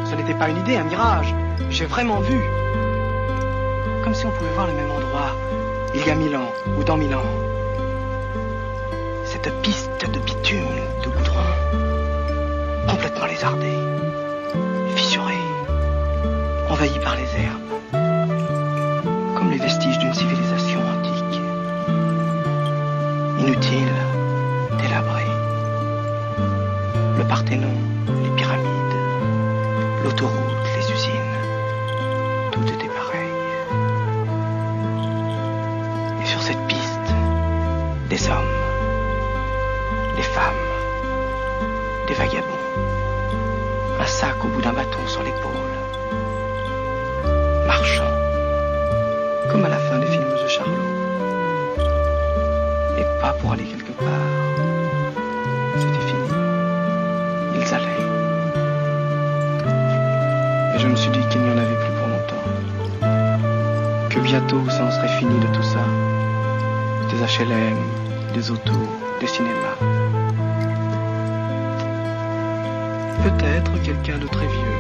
Ce 0.05 0.17
n'était 0.17 0.35
pas 0.35 0.49
une 0.49 0.59
idée, 0.59 0.77
un 0.77 0.85
mirage. 0.85 1.33
J'ai 1.71 1.87
vraiment 1.87 2.19
vu. 2.19 2.41
Comme 4.03 4.15
si 4.15 4.27
on 4.27 4.31
pouvait 4.31 4.51
voir 4.55 4.67
le 4.67 4.73
même 4.73 4.91
endroit, 4.91 5.37
il 5.95 6.05
y 6.05 6.11
a 6.11 6.15
mille 6.17 6.37
ans, 6.37 6.53
ou 6.77 6.83
dans 6.83 6.97
mille 6.97 7.15
ans. 7.15 7.31
Cette 9.25 9.53
piste 9.63 10.05
de 10.13 10.19
bitume, 10.19 10.67
de 11.05 11.09
goudron, 11.09 12.89
complètement 12.89 13.27
lézardée, 13.27 13.79
fissurée, 14.97 15.35
envahie 16.69 16.99
par 16.99 17.15
les 17.15 17.23
herbes. 17.23 17.62
ça 64.69 64.85
en 64.85 64.91
serait 64.91 65.09
fini 65.09 65.39
de 65.39 65.47
tout 65.47 65.63
ça. 65.63 65.81
Des 67.11 67.17
HLM, 67.17 67.79
des 68.35 68.51
autos, 68.51 68.89
des 69.19 69.27
cinémas. 69.27 69.79
Peut-être 73.23 73.73
quelqu'un 73.83 74.19
de 74.19 74.27
très 74.27 74.47
vieux, 74.47 74.79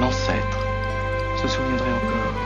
l'ancêtre, 0.00 0.58
se 1.40 1.48
souviendrait 1.48 1.92
encore. 1.92 2.36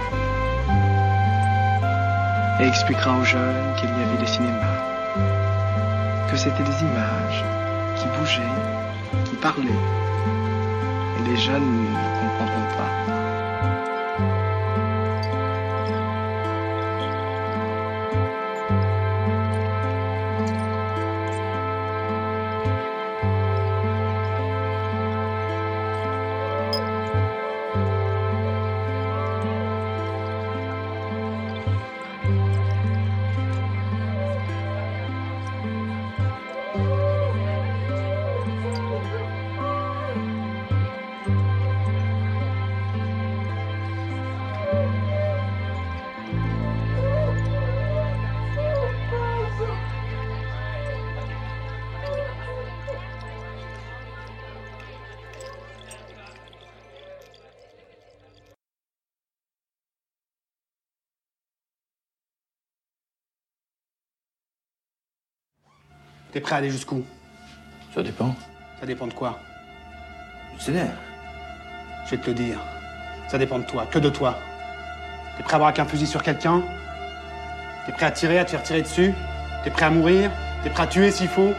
Et 2.61 2.69
expliquera 2.69 3.17
aux 3.19 3.25
jeunes 3.25 3.75
qu'il 3.77 3.89
y 3.89 4.03
avait 4.05 4.19
des 4.21 4.27
cinémas, 4.27 4.81
que 6.31 6.37
c'était 6.37 6.63
des 6.63 6.81
images 6.83 7.45
qui 7.97 8.07
bougeaient, 8.17 8.59
qui 9.25 9.37
parlaient. 9.37 9.85
Et 11.19 11.31
les 11.31 11.37
jeunes 11.37 11.83
ne 11.83 12.21
comprendront 12.21 12.77
pas. 12.77 12.98
Prêt 66.49 66.55
à 66.55 66.59
aller 66.61 66.71
jusqu'où? 66.71 67.05
Ça 67.95 68.03
dépend. 68.03 68.35
Ça 68.81 68.87
dépend 68.87 69.07
de 69.07 69.13
quoi? 69.13 69.39
Du 70.55 70.65
scénaire. 70.65 70.95
Je 72.07 72.13
vais 72.13 72.17
te 72.17 72.27
le 72.29 72.35
dire. 72.35 72.59
Ça 73.29 73.37
dépend 73.37 73.59
de 73.59 73.65
toi, 73.65 73.85
que 73.85 73.99
de 73.99 74.09
toi. 74.09 74.35
T'es 75.37 75.43
prêt 75.43 75.57
à 75.57 75.59
braquer 75.59 75.83
un 75.83 75.85
fusil 75.85 76.07
sur 76.07 76.23
quelqu'un? 76.23 76.63
T'es 77.85 77.93
prêt 77.93 78.07
à 78.07 78.11
tirer, 78.11 78.39
à 78.39 78.47
te 78.47 78.53
faire 78.53 78.63
tirer 78.63 78.81
dessus? 78.81 79.13
T'es 79.63 79.71
prêt 79.71 79.85
à 79.85 79.91
mourir? 79.91 80.31
T'es 80.63 80.71
prêt 80.71 80.85
à 80.85 80.87
tuer 80.87 81.11
s'il 81.11 81.29
faut? 81.29 81.53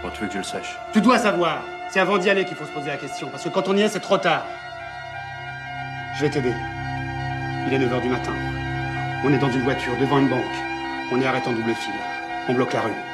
Comment 0.00 0.14
tu 0.14 0.22
veux 0.22 0.28
que 0.28 0.32
je 0.32 0.38
le 0.38 0.44
sache? 0.44 0.78
Tu 0.94 1.02
dois 1.02 1.18
savoir. 1.18 1.60
C'est 1.90 2.00
avant 2.00 2.16
d'y 2.16 2.30
aller 2.30 2.46
qu'il 2.46 2.56
faut 2.56 2.64
se 2.64 2.70
poser 2.70 2.88
la 2.88 2.96
question. 2.96 3.28
Parce 3.28 3.44
que 3.44 3.50
quand 3.50 3.68
on 3.68 3.76
y 3.76 3.82
est, 3.82 3.88
c'est 3.90 4.00
trop 4.00 4.16
tard. 4.16 4.46
Je 6.16 6.22
vais 6.22 6.30
t'aider. 6.30 6.54
Il 7.66 7.74
est 7.74 7.78
9h 7.78 8.00
du 8.00 8.08
matin. 8.08 8.32
On 9.24 9.30
est 9.30 9.38
dans 9.38 9.50
une 9.50 9.62
voiture, 9.62 9.94
devant 10.00 10.20
une 10.20 10.30
banque. 10.30 10.56
On 11.12 11.20
est 11.20 11.26
arrêté 11.26 11.50
en 11.50 11.52
double 11.52 11.74
fil. 11.74 11.92
On 12.48 12.54
bloque 12.54 12.72
la 12.72 12.80
rue. 12.80 13.09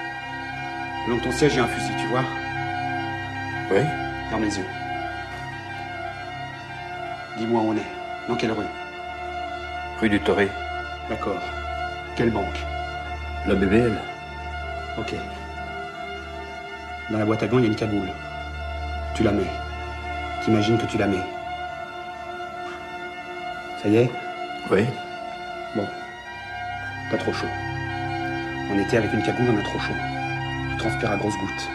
Le 1.07 1.13
long 1.13 1.19
de 1.19 1.23
ton 1.23 1.31
siège, 1.31 1.55
il 1.55 1.59
y 1.59 1.61
a 1.61 1.65
un 1.65 1.69
fusil, 1.69 1.93
tu 1.99 2.07
vois 2.07 2.25
Oui. 3.71 3.79
Ferme 4.29 4.43
les 4.43 4.59
yeux. 4.59 4.67
Dis-moi 7.39 7.61
où 7.61 7.71
on 7.71 7.77
est. 7.77 8.29
Dans 8.29 8.35
quelle 8.35 8.51
rue? 8.51 8.65
Rue 10.01 10.09
du 10.09 10.21
Toré. 10.21 10.49
D'accord. 11.09 11.41
Quelle 12.17 12.31
banque? 12.31 12.59
La 13.47 13.55
BBL. 13.55 13.97
Ok. 14.99 15.15
Dans 17.11 17.19
la 17.19 17.25
boîte 17.25 17.45
à 17.45 17.47
gants, 17.47 17.59
il 17.59 17.65
y 17.65 17.67
a 17.67 17.69
une 17.69 17.77
cagoule. 17.77 18.11
Tu 19.15 19.23
la 19.23 19.31
mets. 19.31 19.47
T'imagines 20.43 20.77
que 20.77 20.87
tu 20.87 20.99
la 20.99 21.07
mets. 21.07 21.25
Ça 23.81 23.89
y 23.89 23.97
est? 23.97 24.11
Oui. 24.73 24.85
Bon. 25.77 25.87
T'as 27.13 27.19
trop 27.19 27.33
chaud. 27.33 27.47
En 28.73 28.79
été, 28.79 28.97
avec 28.97 29.13
une 29.13 29.23
cagoule, 29.23 29.51
on 29.55 29.59
a 29.59 29.63
trop 29.63 29.79
chaud. 29.79 29.95
Tu 30.77 30.83
transpires 30.83 31.11
à 31.11 31.17
grosses 31.17 31.39
gouttes. 31.39 31.69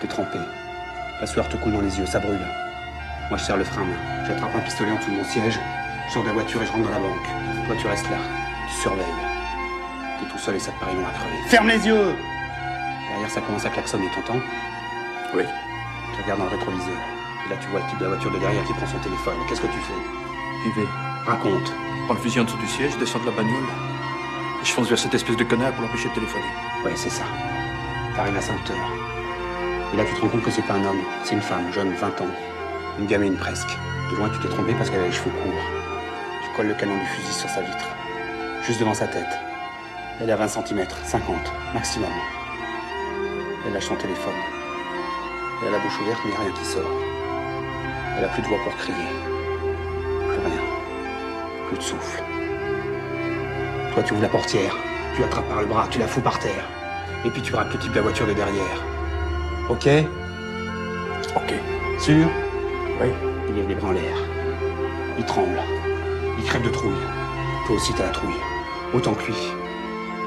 T'es 0.00 0.06
trempé. 0.06 0.38
La 1.20 1.26
sueur 1.26 1.46
te 1.46 1.56
coule 1.58 1.74
dans 1.74 1.82
les 1.82 1.98
yeux, 1.98 2.06
ça 2.06 2.20
brûle. 2.20 2.40
Moi, 3.28 3.36
je 3.38 3.44
serre 3.44 3.58
le 3.58 3.64
frein 3.64 3.82
main. 3.82 4.24
J'attrape 4.26 4.56
un 4.56 4.60
pistolet 4.60 4.90
en 4.92 4.96
dessous 4.96 5.10
de 5.10 5.16
mon 5.16 5.24
siège. 5.24 5.60
Je 6.08 6.12
sors 6.14 6.22
de 6.22 6.28
la 6.28 6.32
voiture 6.32 6.62
et 6.62 6.66
je 6.66 6.72
rentre 6.72 6.84
dans 6.84 6.90
la 6.90 6.98
banque. 6.98 7.28
Toi, 7.66 7.76
tu 7.78 7.86
restes 7.86 8.08
là. 8.10 8.16
Tu 8.66 8.80
surveilles. 8.80 9.04
T'es 10.18 10.26
tout 10.26 10.38
seul 10.38 10.56
et 10.56 10.58
ça 10.58 10.72
te 10.72 10.80
paraît 10.80 10.94
long 10.94 11.06
à 11.06 11.12
crever. 11.12 11.36
Ferme 11.48 11.68
les 11.68 11.86
yeux 11.86 12.14
Derrière, 13.10 13.30
ça 13.30 13.42
commence 13.42 13.66
à 13.66 13.68
klaxonner, 13.68 14.08
t'entends? 14.14 14.40
Oui. 15.34 15.44
Tu 16.16 16.22
regardes 16.22 16.40
dans 16.40 16.46
le 16.46 16.56
rétroviseur. 16.56 16.96
Et 17.44 17.50
là, 17.50 17.56
tu 17.60 17.68
vois 17.68 17.80
le 17.80 17.86
type 17.90 17.98
de 17.98 18.04
la 18.04 18.10
voiture 18.10 18.30
de 18.30 18.38
derrière 18.38 18.64
qui 18.64 18.72
prend 18.72 18.86
son 18.86 18.98
téléphone. 19.00 19.36
Qu'est-ce 19.48 19.60
que 19.60 19.66
tu 19.66 19.80
fais? 19.84 20.00
J'y 20.64 20.80
vais. 20.80 20.88
Raconte. 21.26 21.68
Je 21.68 22.04
prends 22.06 22.14
le 22.14 22.20
fusil 22.20 22.40
en 22.40 22.44
dessous 22.44 22.56
du 22.56 22.68
siège, 22.68 22.92
je 22.92 22.98
descends 22.98 23.18
de 23.20 23.26
la 23.26 23.32
bagnole. 23.32 23.68
Et 24.62 24.64
je 24.64 24.72
fonce 24.72 24.88
vers 24.88 24.98
cette 24.98 25.14
espèce 25.14 25.36
de 25.36 25.44
connard 25.44 25.72
pour 25.72 25.82
l'empêcher 25.82 26.08
de 26.08 26.14
téléphoner. 26.14 26.50
Ouais, 26.84 26.92
c'est 26.96 27.10
ça. 27.10 27.24
T'arrives 28.20 28.36
à 28.36 28.42
sa 28.42 28.52
hauteur. 28.52 28.76
Et 29.94 29.96
là, 29.96 30.04
tu 30.04 30.14
te 30.14 30.20
rends 30.20 30.28
compte 30.28 30.42
que 30.42 30.50
c'est 30.50 30.60
pas 30.60 30.74
un 30.74 30.84
homme, 30.84 31.00
c'est 31.24 31.34
une 31.34 31.40
femme, 31.40 31.72
jeune, 31.72 31.94
20 31.94 32.20
ans. 32.20 32.28
Une 32.98 33.06
gamine 33.06 33.34
presque. 33.34 33.70
De 34.10 34.16
loin, 34.16 34.28
tu 34.28 34.38
t'es 34.40 34.48
trompé 34.48 34.74
parce 34.74 34.90
qu'elle 34.90 35.00
a 35.00 35.06
les 35.06 35.10
cheveux 35.12 35.30
courts. 35.30 35.64
Tu 36.44 36.54
colles 36.54 36.68
le 36.68 36.74
canon 36.74 36.98
du 36.98 37.06
fusil 37.06 37.32
sur 37.32 37.48
sa 37.48 37.62
vitre. 37.62 37.88
Juste 38.62 38.78
devant 38.78 38.92
sa 38.92 39.06
tête. 39.06 39.38
Elle 40.20 40.28
est 40.28 40.32
à 40.32 40.36
20 40.36 40.48
cm, 40.48 40.86
50, 41.02 41.34
maximum. 41.72 42.10
Elle 43.66 43.72
lâche 43.72 43.86
son 43.86 43.96
téléphone. 43.96 44.34
Elle 45.62 45.68
a 45.68 45.70
la 45.70 45.78
bouche 45.78 45.98
ouverte, 46.02 46.20
mais 46.26 46.36
rien 46.36 46.52
qui 46.52 46.64
sort. 46.66 46.92
Elle 48.18 48.24
a 48.26 48.28
plus 48.28 48.42
de 48.42 48.48
voix 48.48 48.58
pour 48.64 48.76
crier. 48.76 49.08
Plus 50.28 50.46
rien. 50.46 50.62
Plus 51.68 51.78
de 51.78 51.82
souffle. 51.82 52.22
Toi, 53.94 54.02
tu 54.02 54.12
ouvres 54.12 54.22
la 54.22 54.28
portière. 54.28 54.76
Tu 55.16 55.22
l'attrapes 55.22 55.48
par 55.48 55.62
le 55.62 55.66
bras, 55.66 55.88
tu 55.90 55.98
la 55.98 56.06
fous 56.06 56.20
par 56.20 56.38
terre. 56.38 56.79
Et 57.24 57.30
puis 57.30 57.42
tu 57.42 57.52
braques 57.52 57.72
le 57.72 57.78
type 57.78 57.90
de 57.90 57.96
la 57.96 58.02
voiture 58.02 58.26
de 58.26 58.32
derrière. 58.32 58.84
Ok 59.68 59.88
Ok. 61.36 61.54
Sûr 61.98 62.26
Oui. 63.00 63.08
Il 63.48 63.54
lève 63.54 63.68
les 63.68 63.74
bras 63.74 63.88
en 63.88 63.92
l'air. 63.92 64.16
Il 65.18 65.24
tremble. 65.24 65.60
Il 66.38 66.44
crève 66.44 66.62
de 66.62 66.70
trouille. 66.70 66.92
Toi 67.66 67.76
aussi, 67.76 67.92
t'as 67.94 68.04
la 68.04 68.10
trouille. 68.10 68.40
Autant 68.94 69.14
que 69.14 69.26
lui. 69.26 69.36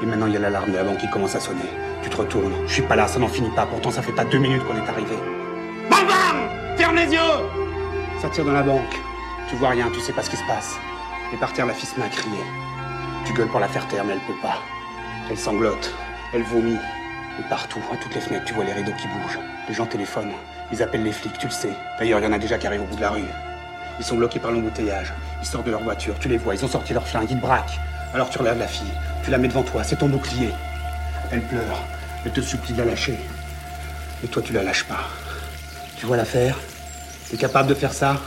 Et 0.02 0.06
maintenant, 0.06 0.26
il 0.26 0.34
y 0.34 0.36
a 0.36 0.40
l'alarme 0.40 0.70
de 0.70 0.76
la 0.76 0.84
banque 0.84 0.98
qui 0.98 1.10
commence 1.10 1.34
à 1.34 1.40
sonner. 1.40 1.68
Tu 2.02 2.10
te 2.10 2.16
retournes. 2.16 2.52
Je 2.66 2.72
suis 2.74 2.82
pas 2.82 2.96
là, 2.96 3.08
ça 3.08 3.18
n'en 3.18 3.28
finit 3.28 3.50
pas. 3.50 3.66
Pourtant, 3.66 3.90
ça 3.90 4.02
fait 4.02 4.12
pas 4.12 4.24
deux 4.24 4.38
minutes 4.38 4.64
qu'on 4.64 4.76
est 4.76 4.88
arrivé. 4.88 5.16
Bam 5.90 6.06
bam 6.06 6.76
Ferme 6.76 6.96
les 6.96 7.12
yeux 7.12 7.18
Ça 8.20 8.28
tire 8.28 8.44
dans 8.44 8.52
la 8.52 8.62
banque. 8.62 9.00
Tu 9.48 9.56
vois 9.56 9.70
rien, 9.70 9.90
tu 9.92 10.00
sais 10.00 10.12
pas 10.12 10.22
ce 10.22 10.30
qui 10.30 10.36
se 10.36 10.46
passe. 10.46 10.78
Et 11.32 11.36
par 11.36 11.52
terre, 11.52 11.66
la 11.66 11.74
fille 11.74 11.88
se 11.88 11.98
met 11.98 12.06
à 12.06 12.08
crier. 12.08 12.44
Tu 13.24 13.32
gueules 13.32 13.48
pour 13.48 13.60
la 13.60 13.68
faire 13.68 13.86
taire, 13.88 14.04
mais 14.04 14.12
elle 14.12 14.20
peut 14.20 14.40
pas. 14.42 14.58
Elle 15.30 15.38
sanglote. 15.38 15.94
Elle 16.34 16.42
vomit. 16.42 16.78
Et 17.38 17.42
partout, 17.48 17.80
à 17.92 17.96
toutes 17.96 18.14
les 18.14 18.20
fenêtres, 18.20 18.44
tu 18.44 18.54
vois 18.54 18.64
les 18.64 18.72
rideaux 18.72 18.92
qui 18.92 19.06
bougent. 19.06 19.38
Les 19.68 19.74
gens 19.74 19.86
téléphonent. 19.86 20.32
Ils 20.72 20.82
appellent 20.82 21.04
les 21.04 21.12
flics, 21.12 21.38
tu 21.38 21.46
le 21.46 21.52
sais. 21.52 21.72
D'ailleurs, 21.98 22.18
il 22.18 22.24
y 22.24 22.26
en 22.26 22.32
a 22.32 22.38
déjà 22.38 22.58
qui 22.58 22.66
arrivent 22.66 22.82
au 22.82 22.86
bout 22.86 22.96
de 22.96 23.00
la 23.00 23.10
rue. 23.10 23.22
Ils 24.00 24.04
sont 24.04 24.16
bloqués 24.16 24.40
par 24.40 24.50
l'embouteillage. 24.50 25.12
Ils 25.40 25.46
sortent 25.46 25.66
de 25.66 25.70
leur 25.70 25.82
voiture, 25.82 26.18
tu 26.18 26.28
les 26.28 26.38
vois, 26.38 26.56
ils 26.56 26.64
ont 26.64 26.68
sorti 26.68 26.92
leur 26.92 27.06
flingue, 27.06 27.28
ils 27.30 27.36
te 27.36 27.40
braquent. 27.40 27.78
Alors 28.12 28.30
tu 28.30 28.38
relèves 28.38 28.58
la 28.58 28.66
fille, 28.66 28.92
tu 29.24 29.30
la 29.30 29.38
mets 29.38 29.46
devant 29.46 29.62
toi, 29.62 29.84
c'est 29.84 29.96
ton 29.96 30.08
bouclier. 30.08 30.50
Elle 31.30 31.42
pleure, 31.42 31.78
elle 32.24 32.32
te 32.32 32.40
supplie 32.40 32.72
de 32.72 32.78
la 32.78 32.86
lâcher. 32.86 33.16
Et 34.24 34.26
toi, 34.26 34.42
tu 34.42 34.52
la 34.52 34.64
lâches 34.64 34.84
pas. 34.84 35.08
Tu 35.98 36.06
vois 36.06 36.16
l'affaire? 36.16 36.58
T'es 37.30 37.36
capable 37.36 37.68
de 37.68 37.74
faire 37.74 37.92
ça? 37.92 38.20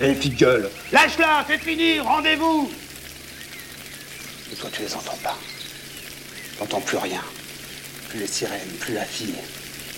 Et 0.00 0.08
les 0.08 0.14
filles 0.14 0.34
gueulent. 0.34 0.70
Lâche-la, 0.92 1.44
c'est 1.48 1.58
fini, 1.58 1.98
rendez-vous 1.98 2.70
Et 4.52 4.54
toi, 4.54 4.70
tu 4.72 4.82
les 4.82 4.94
entends 4.94 5.18
pas. 5.22 5.36
T'entends 6.62 6.80
plus 6.80 6.98
rien. 6.98 7.20
Plus 8.08 8.20
les 8.20 8.26
sirènes, 8.28 8.60
plus 8.78 8.94
la 8.94 9.04
fille. 9.04 9.34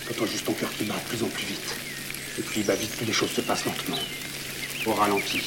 T'entends 0.09 0.25
juste 0.25 0.47
ton 0.47 0.55
cœur 0.55 0.71
qui 0.79 0.85
bat 0.85 0.95
de 0.95 1.15
plus 1.15 1.23
en 1.23 1.29
plus 1.29 1.45
vite. 1.45 1.77
Et 2.39 2.43
plus 2.43 2.61
il 2.61 2.65
bat 2.65 2.75
vite, 2.75 2.91
plus 2.97 3.05
les 3.05 3.13
choses 3.13 3.33
se 3.33 3.43
passent 3.43 3.67
lentement. 3.67 3.99
Au 4.87 4.95
ralenti. 4.95 5.43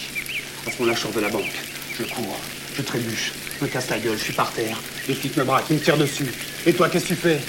À 0.67 0.71
ce 0.71 0.77
moment-là, 0.77 0.95
je 0.95 1.01
sors 1.01 1.11
de 1.11 1.19
la 1.21 1.29
banque. 1.29 1.55
Je 1.97 2.03
cours. 2.03 2.39
Je 2.75 2.83
trébuche. 2.83 3.31
Je 3.59 3.65
me 3.65 3.69
casse 3.69 3.89
la 3.89 3.97
gueule. 3.97 4.15
Je 4.15 4.25
suis 4.25 4.33
par 4.33 4.53
terre. 4.53 4.79
Les 5.07 5.15
flics 5.15 5.35
me 5.37 5.43
braquent. 5.43 5.65
Ils 5.71 5.77
me 5.77 5.81
tirent 5.81 5.97
dessus. 5.97 6.31
Et 6.67 6.73
toi, 6.73 6.87
qu'est-ce 6.87 7.05
que 7.05 7.09
tu 7.09 7.15
fais? 7.15 7.39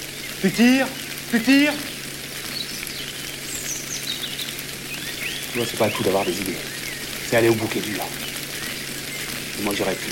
Tu 0.41 0.51
tires? 0.51 0.87
Tu 1.29 1.39
tires? 1.39 1.73
Tu 5.51 5.59
vois, 5.59 5.67
c'est 5.69 5.77
pas 5.77 5.85
le 5.85 5.93
tout 5.93 6.01
d'avoir 6.01 6.25
des 6.25 6.35
idées. 6.41 6.57
C'est 7.29 7.37
aller 7.37 7.49
au 7.49 7.55
bouquet 7.55 7.81
dur. 7.81 8.01
Et 9.59 9.61
moi, 9.61 9.75
j'aurais 9.77 9.93
pu. 9.93 10.09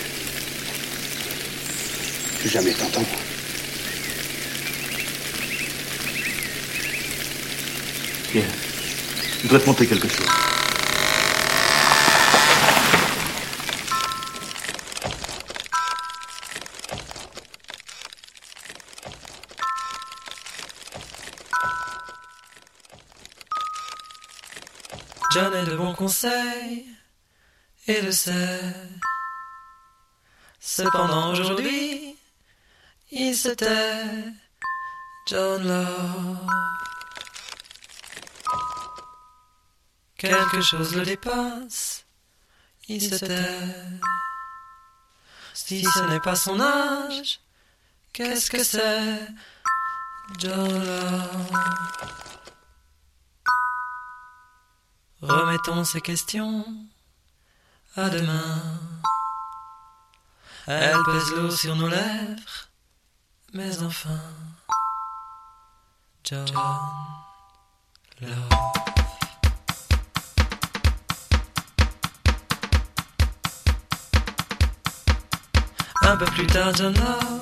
Plus 2.39 2.49
jamais, 2.49 2.73
t'entends? 2.73 3.03
Pierre, 8.37 8.51
je 9.41 9.47
dois 9.47 9.59
te 9.59 9.65
montrer 9.65 9.87
quelque 9.87 10.07
chose. 10.07 10.27
John 25.33 25.55
est 25.55 25.65
de 25.65 25.75
bons 25.75 25.95
conseils 25.95 26.85
et 27.87 28.01
le 28.01 28.11
sait. 28.11 28.59
Cependant 30.59 31.31
aujourd'hui, 31.31 32.15
il 33.11 33.35
se 33.35 33.49
tait. 33.49 34.35
John 35.27 35.67
Love. 35.67 36.47
Quelque 40.17 40.61
chose 40.61 40.95
le 40.95 41.05
dépasse, 41.05 42.05
il 42.87 43.01
se 43.01 43.23
tait. 43.23 43.99
Si 45.53 45.83
ce 45.83 46.03
n'est 46.09 46.19
pas 46.19 46.35
son 46.35 46.59
âge, 46.59 47.39
qu'est-ce 48.13 48.49
que 48.49 48.63
c'est? 48.63 49.19
John 50.39 50.85
Love. 50.85 51.51
Remettons 55.21 55.83
ces 55.83 56.01
questions 56.01 56.65
à 57.95 58.09
demain. 58.09 58.61
Elle 60.65 60.97
pèse 61.05 61.31
l'eau 61.35 61.51
sur 61.51 61.75
nos 61.75 61.89
lèvres, 61.89 62.69
mais 63.53 63.83
enfin, 63.83 64.19
John 66.23 66.45
Love. 68.21 68.96
Un 76.09 76.15
peu 76.15 76.25
plus 76.25 76.47
tard, 76.47 76.73
John 76.73 76.93
Love 76.93 77.41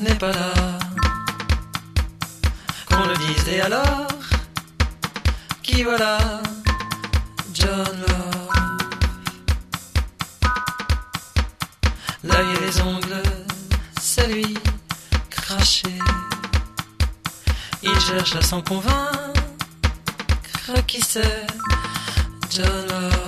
n'est 0.00 0.14
pas 0.16 0.32
là. 0.32 0.52
Qu'on 2.90 3.06
le 3.06 3.16
dise 3.16 3.48
et 3.48 3.62
alors, 3.62 4.06
qui 5.62 5.82
voilà, 5.82 6.18
John 7.54 7.88
Love. 8.06 8.50
L'œil 12.22 12.46
et 12.54 12.60
les 12.66 12.80
ongles, 12.82 13.22
c'est 13.98 14.26
lui, 14.26 14.58
craché. 15.30 15.88
Il 17.82 17.98
cherche 17.98 18.36
à 18.36 18.42
s'en 18.42 18.60
convaincre, 18.60 19.32
qui 20.86 21.00
c'est, 21.00 21.46
John 22.50 22.86
Love. 22.90 23.21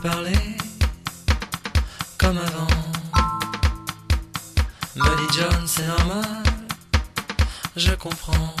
Parler 0.00 0.56
comme 2.18 2.38
avant. 2.38 2.66
Me 4.96 5.16
dit 5.16 5.38
John, 5.38 5.66
c'est 5.66 5.86
normal, 5.86 6.42
je 7.76 7.92
comprends. 7.94 8.54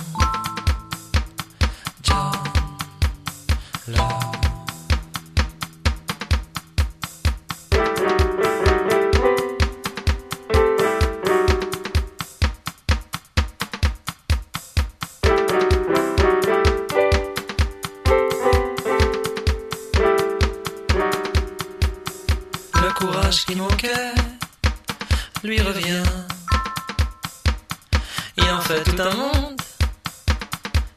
Il 28.48 28.54
en 28.54 28.60
fait 28.62 28.82
tout 28.82 29.02
un 29.02 29.14
monde 29.14 29.60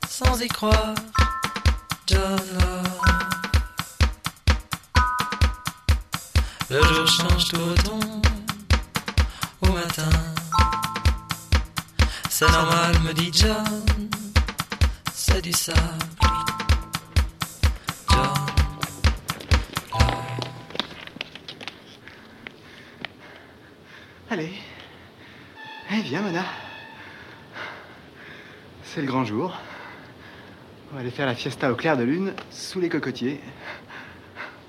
sans 0.08 0.40
y 0.40 0.48
croire. 0.48 0.96
John 2.08 2.40
Love. 2.54 3.02
Le 6.70 6.82
jour 6.82 7.08
change, 7.08 7.50
tout 7.50 7.58
retombe 7.58 8.26
au 9.60 9.68
matin. 9.68 10.10
C'est 12.30 12.50
normal, 12.50 12.98
me 13.02 13.14
dit 13.14 13.32
John. 13.34 13.84
C'est 15.14 15.42
du 15.42 15.52
sable. 15.52 15.78
John. 18.10 18.34
Allez. 24.30 24.54
Eh, 25.92 26.02
viens, 26.04 26.22
Mona. 26.22 26.46
C'est 28.94 29.00
le 29.00 29.08
grand 29.08 29.24
jour. 29.24 29.58
On 30.92 30.96
va 30.96 31.00
aller 31.00 31.12
faire 31.12 31.26
la 31.26 31.34
fiesta 31.34 31.72
au 31.72 31.76
clair 31.76 31.96
de 31.96 32.04
lune, 32.04 32.34
sous 32.50 32.82
les 32.82 32.90
cocotiers. 32.90 33.40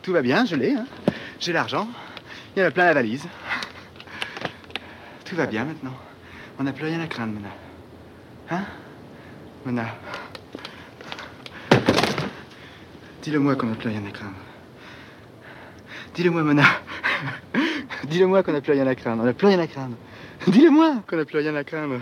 Tout 0.02 0.12
va 0.12 0.22
bien, 0.22 0.44
je 0.44 0.54
l'ai. 0.54 0.74
hein. 0.74 0.86
J'ai 1.40 1.52
l'argent. 1.52 1.88
Il 2.54 2.60
y 2.60 2.64
en 2.64 2.68
a 2.68 2.70
plein 2.70 2.84
la 2.84 2.94
valise. 2.94 3.24
Tout 5.24 5.34
va 5.34 5.46
bien 5.46 5.64
maintenant. 5.64 5.94
On 6.60 6.62
n'a 6.62 6.72
plus 6.72 6.84
rien 6.84 7.00
à 7.00 7.08
craindre, 7.08 7.32
Mona. 7.32 7.48
Hein 8.52 8.64
Mona? 9.66 9.86
Dis-le-moi 13.22 13.56
qu'on 13.56 13.66
n'a 13.66 13.74
plus 13.74 13.88
rien 13.88 14.06
à 14.06 14.12
craindre. 14.12 14.36
Dis-le-moi, 16.14 16.44
Mona. 16.44 16.62
Dis-le-moi 18.04 18.44
qu'on 18.44 18.52
n'a 18.52 18.60
plus 18.60 18.72
rien 18.72 18.86
à 18.86 18.94
craindre. 18.94 19.24
On 19.24 19.26
n'a 19.26 19.32
plus 19.32 19.48
rien 19.48 19.58
à 19.58 19.66
craindre. 19.66 19.96
Dis-le-moi 20.46 21.02
qu'on 21.08 21.16
n'a 21.16 21.24
plus 21.24 21.38
rien 21.38 21.56
à 21.56 21.64
craindre. 21.64 21.96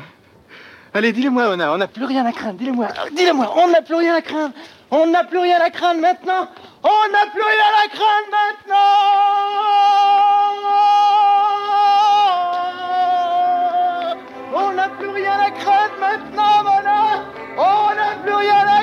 Allez, 0.92 1.12
dis-le-moi, 1.12 1.48
Mona. 1.48 1.72
On 1.72 1.78
n'a 1.78 1.86
plus 1.86 2.04
rien 2.04 2.26
à 2.26 2.32
craindre. 2.32 2.58
Dis-le-moi. 2.58 2.88
Dis-le-moi. 3.16 3.54
On 3.56 3.68
n'a 3.68 3.82
plus 3.82 3.94
rien 3.94 4.16
à 4.16 4.22
craindre. 4.22 4.54
On 4.90 5.06
n'a 5.06 5.22
plus 5.24 5.38
rien 5.38 5.60
à 5.60 5.70
craindre 5.70 6.00
maintenant. 6.00 6.48
On 6.82 7.12
n'a 7.12 7.26
plus 7.32 7.42
rien 7.42 7.72
à 7.84 7.88
craindre 7.88 8.30
maintenant. 8.32 8.76
On 14.52 14.72
n'a 14.72 14.88
plus 14.88 15.08
rien 15.08 15.38
à 15.38 15.50
craindre 15.52 15.94
maintenant, 16.00 16.64
Mona. 16.64 17.24
On 17.56 17.94
n'a 17.94 18.16
plus 18.24 18.34
rien 18.34 18.66
à 18.66 18.79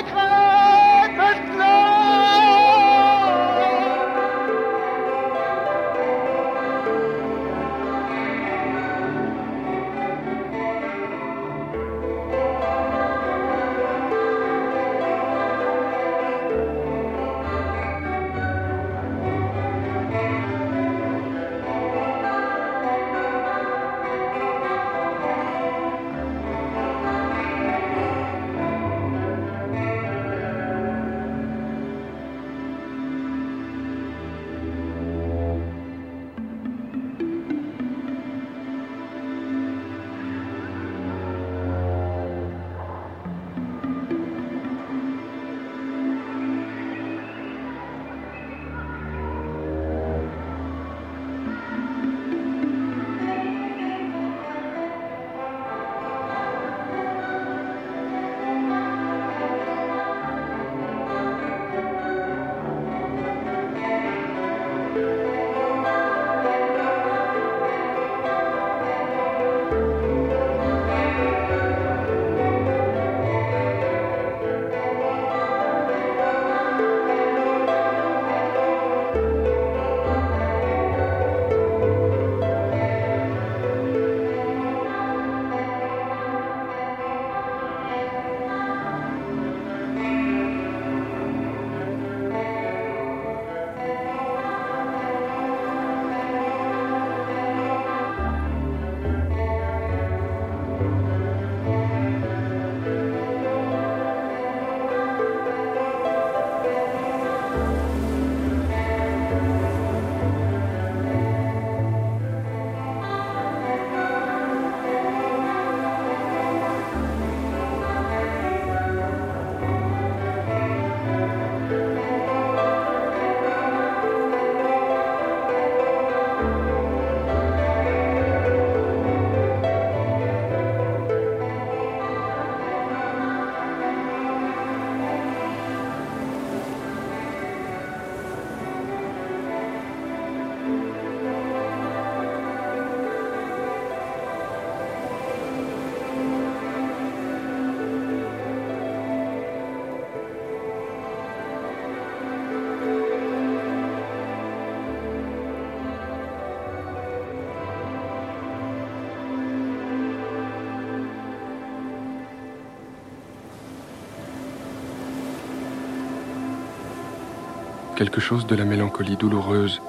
Quelque 167.98 168.20
chose 168.20 168.46
de 168.46 168.54
la 168.54 168.64
mélancolie 168.64 169.16
douloureuse 169.16 169.82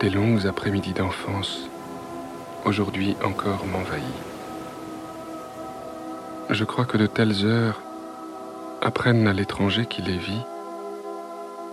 des 0.00 0.10
longues 0.10 0.48
après-midi 0.48 0.94
d'enfance, 0.94 1.70
aujourd'hui 2.64 3.14
encore 3.24 3.66
m'envahit. 3.66 4.02
Je 6.50 6.64
crois 6.64 6.86
que 6.86 6.96
de 6.96 7.06
telles 7.06 7.46
heures 7.46 7.80
apprennent 8.80 9.28
à 9.28 9.32
l'étranger 9.32 9.86
qui 9.86 10.02
les 10.02 10.18
vit 10.18 10.42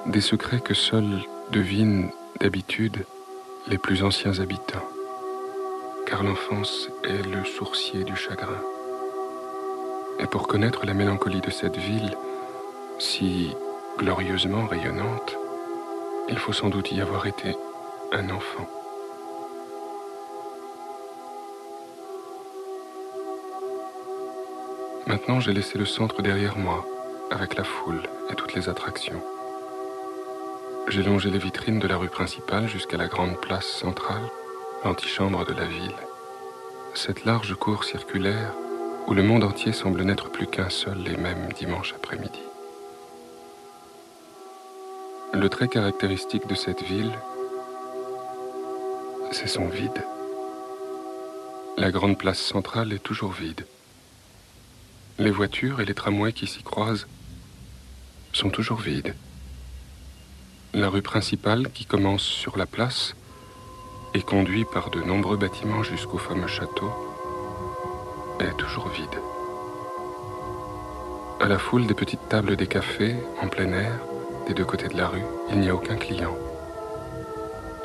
des 0.06 0.22
secrets 0.22 0.60
que 0.60 0.76
seuls 0.76 1.24
devinent 1.52 2.12
d'habitude 2.40 3.04
les 3.68 3.80
plus 3.80 4.04
anciens 4.04 4.40
habitants, 4.40 4.86
car 6.06 6.22
l'enfance 6.22 6.88
est 7.04 7.26
le 7.26 7.44
sourcier 7.46 8.04
du 8.04 8.16
chagrin. 8.16 8.62
Et 10.20 10.28
pour 10.28 10.48
connaître 10.48 10.86
la 10.86 10.94
mélancolie 10.94 11.42
de 11.42 11.50
cette 11.50 11.78
ville, 11.78 12.16
si 13.00 13.56
glorieusement 13.98 14.68
rayonnante, 14.68 15.36
il 16.30 16.38
faut 16.38 16.54
sans 16.54 16.70
doute 16.70 16.92
y 16.92 17.02
avoir 17.02 17.26
été 17.26 17.56
un 18.12 18.30
enfant. 18.30 18.68
Maintenant, 25.08 25.40
j'ai 25.40 25.54
laissé 25.54 25.78
le 25.78 25.86
centre 25.86 26.22
derrière 26.22 26.58
moi, 26.58 26.86
avec 27.32 27.56
la 27.56 27.64
foule 27.64 28.04
et 28.30 28.36
toutes 28.36 28.54
les 28.54 28.70
attractions. 28.70 29.22
J'ai 30.88 31.04
longé 31.04 31.30
les 31.30 31.40
vitrines 31.40 31.80
de 31.80 31.88
la 31.88 31.98
rue 31.98 32.10
principale 32.10 32.68
jusqu'à 32.68 32.98
la 32.98 33.08
grande 33.08 33.40
place 33.40 33.68
centrale, 33.68 34.30
l'antichambre 34.84 35.46
de 35.46 35.54
la 35.54 35.66
ville. 35.66 35.96
Cette 36.94 37.26
large 37.26 37.56
cour 37.56 37.84
circulaire 37.84 38.54
où 39.08 39.14
le 39.14 39.24
monde 39.24 39.44
entier 39.44 39.72
semble 39.72 40.04
n'être 40.04 40.30
plus 40.30 40.48
qu'un 40.48 40.70
seul 40.70 41.08
et 41.08 41.18
même 41.18 41.52
dimanche 41.54 41.94
après-midi. 41.96 42.49
Le 45.34 45.48
trait 45.48 45.68
caractéristique 45.68 46.48
de 46.48 46.56
cette 46.56 46.82
ville, 46.82 47.12
c'est 49.32 49.48
son 49.48 49.68
vide. 49.68 50.04
La 51.78 51.92
grande 51.92 52.18
place 52.18 52.40
centrale 52.40 52.92
est 52.94 53.04
toujours 53.04 53.32
vide. 53.32 53.66
Les 55.20 55.30
voitures 55.30 55.82
et 55.82 55.86
les 55.86 55.94
tramways 55.94 56.34
qui 56.34 56.48
s'y 56.48 56.64
croisent 56.64 57.08
sont 58.34 58.50
toujours 58.50 58.80
vides. 58.80 59.14
La 60.74 60.90
rue 60.90 61.04
principale, 61.04 61.70
qui 61.72 61.86
commence 61.86 62.24
sur 62.24 62.58
la 62.58 62.66
place 62.66 63.16
et 64.16 64.24
conduit 64.24 64.66
par 64.66 64.90
de 64.90 65.02
nombreux 65.02 65.38
bâtiments 65.38 65.84
jusqu'au 65.84 66.18
fameux 66.18 66.48
château, 66.48 66.92
est 68.40 68.58
toujours 68.58 68.90
vide. 68.90 69.20
À 71.40 71.48
la 71.48 71.60
foule 71.60 71.86
des 71.86 71.94
petites 71.94 72.28
tables 72.30 72.56
des 72.56 72.68
cafés, 72.68 73.16
en 73.42 73.48
plein 73.48 73.72
air, 73.74 74.00
deux 74.54 74.66
côtés 74.66 74.88
de 74.88 74.98
la 74.98 75.08
rue, 75.08 75.24
il 75.52 75.60
n'y 75.60 75.70
a 75.70 75.76
aucun 75.76 75.96
client. 75.96 76.36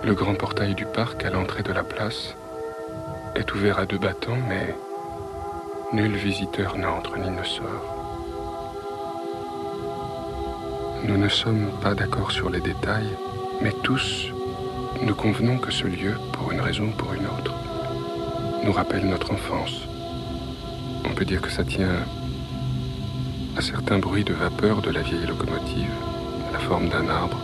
Le 0.03 0.15
grand 0.15 0.35
portail 0.35 0.75
du 0.75 0.85
parc 0.87 1.25
à 1.25 1.31
l'entrée 1.31 1.63
de 1.63 1.73
la 1.73 1.83
place 1.83 2.35
est 3.35 3.55
ouvert 3.55 3.79
à 3.79 3.87
deux 3.87 3.99
battants, 3.99 4.39
mais 4.49 4.75
nul 5.93 6.15
visiteur 6.17 6.77
n'entre 6.77 7.19
ni 7.19 7.31
ne 7.31 7.43
sort. 7.43 7.95
Nous 11.05 11.17
ne 11.17 11.29
sommes 11.29 11.71
pas 11.83 11.95
d'accord 11.95 12.33
sur 12.33 12.51
les 12.51 12.61
détails, 12.61 13.11
mais 13.61 13.73
tous 13.83 14.31
nous 15.03 15.15
convenons 15.15 15.59
que 15.59 15.71
ce 15.71 15.87
lieu, 15.87 16.15
pour 16.33 16.53
une 16.53 16.61
raison 16.61 16.85
ou 16.85 16.93
pour 16.93 17.13
une 17.13 17.27
autre, 17.27 17.55
nous 18.65 18.73
rappelle 18.73 19.07
notre 19.07 19.33
enfance. 19.33 19.87
On 21.05 21.15
peut 21.15 21.25
dire 21.25 21.43
que 21.43 21.51
ça 21.51 21.65
tient 21.65 21.97
à 23.57 23.61
certains 23.61 23.99
bruits 23.99 24.25
de 24.25 24.33
vapeur 24.33 24.81
de 24.81 24.91
la 24.91 25.03
vieille 25.03 25.27
locomotive, 25.27 25.93
la 26.55 26.61
forme 26.61 26.89
d'un 26.89 27.09
arbre, 27.09 27.37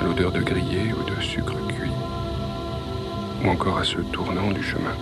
à 0.00 0.04
l'odeur 0.04 0.32
de 0.32 0.40
grillé 0.40 0.94
ou 0.94 1.02
de 1.10 1.20
sucre 1.20 1.58
cuit, 1.68 1.90
ou 3.44 3.48
encore 3.50 3.76
à 3.76 3.84
ce 3.84 3.98
tournant 3.98 4.50
du 4.52 4.62
chemin, 4.62 4.96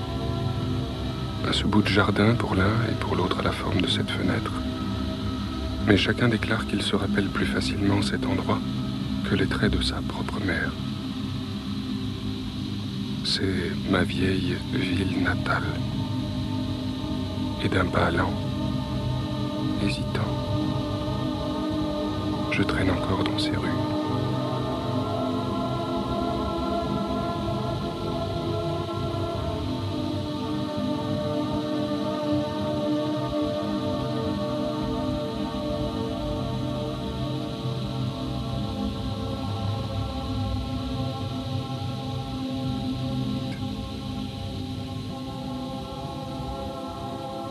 à 1.49 1.53
ce 1.53 1.65
bout 1.65 1.81
de 1.81 1.89
jardin 1.89 2.35
pour 2.35 2.57
l'un 2.57 2.75
et 2.91 2.97
pour 2.99 3.15
l'autre 3.15 3.39
à 3.39 3.45
la 3.45 3.53
forme 3.53 3.81
de 3.81 3.87
cette 3.87 4.11
fenêtre, 4.11 4.51
mais 5.87 5.97
chacun 5.97 6.29
déclare 6.29 6.67
qu'il 6.67 6.83
se 6.83 6.97
rappelle 6.97 7.29
plus 7.29 7.47
facilement 7.47 8.03
cet 8.03 8.27
endroit 8.27 8.59
que 9.31 9.37
les 9.37 9.47
traits 9.47 9.71
de 9.71 9.81
sa 9.81 10.01
propre 10.09 10.41
mère. 10.45 10.73
C'est 13.25 13.71
ma 13.91 14.03
vieille 14.03 14.57
ville 14.73 15.23
natale. 15.23 15.71
Et 17.65 17.69
d'un 17.69 17.87
pas 17.87 18.11
lent, 18.11 18.35
hésitant, 19.85 20.26
je 22.57 22.63
traîne 22.63 22.91
encore 22.91 23.23
dans 23.23 23.39
ces 23.39 23.51
rues. 23.51 23.69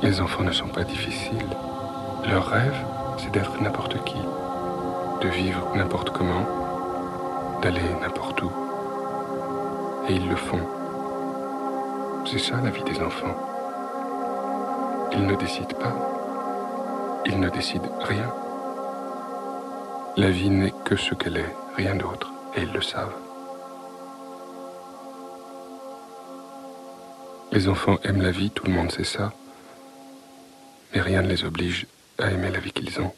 Les 0.01 0.19
enfants 0.19 0.43
ne 0.43 0.51
sont 0.51 0.67
pas 0.67 0.83
difficiles. 0.83 1.14
Ils 15.16 15.26
ne 15.26 15.36
décident 15.36 15.78
pas. 15.80 15.95
Ils 17.26 17.39
ne 17.39 17.49
décident 17.49 17.89
rien. 18.01 18.32
La 20.18 20.30
vie 20.30 20.49
n'est 20.49 20.74
que 20.86 20.95
ce 20.95 21.16
qu'elle 21.16 21.38
est, 21.38 21.55
rien 21.76 21.95
d'autre, 21.95 22.32
et 22.55 22.61
ils 22.61 22.72
le 22.72 22.82
savent. 22.82 23.16
Les 27.51 27.68
enfants 27.68 27.97
aiment 28.03 28.22
la 28.22 28.32
vie, 28.32 28.51
tout 28.51 28.66
le 28.66 28.74
monde 28.74 28.91
sait 28.91 29.03
ça 29.03 29.32
et 30.95 31.01
rien 31.01 31.22
ne 31.22 31.28
les 31.28 31.43
oblige 31.43 31.86
à 32.18 32.32
aimer 32.32 32.49
la 32.49 32.59
vie 32.59 32.72
qu'ils 32.72 32.99
ont. 33.01 33.13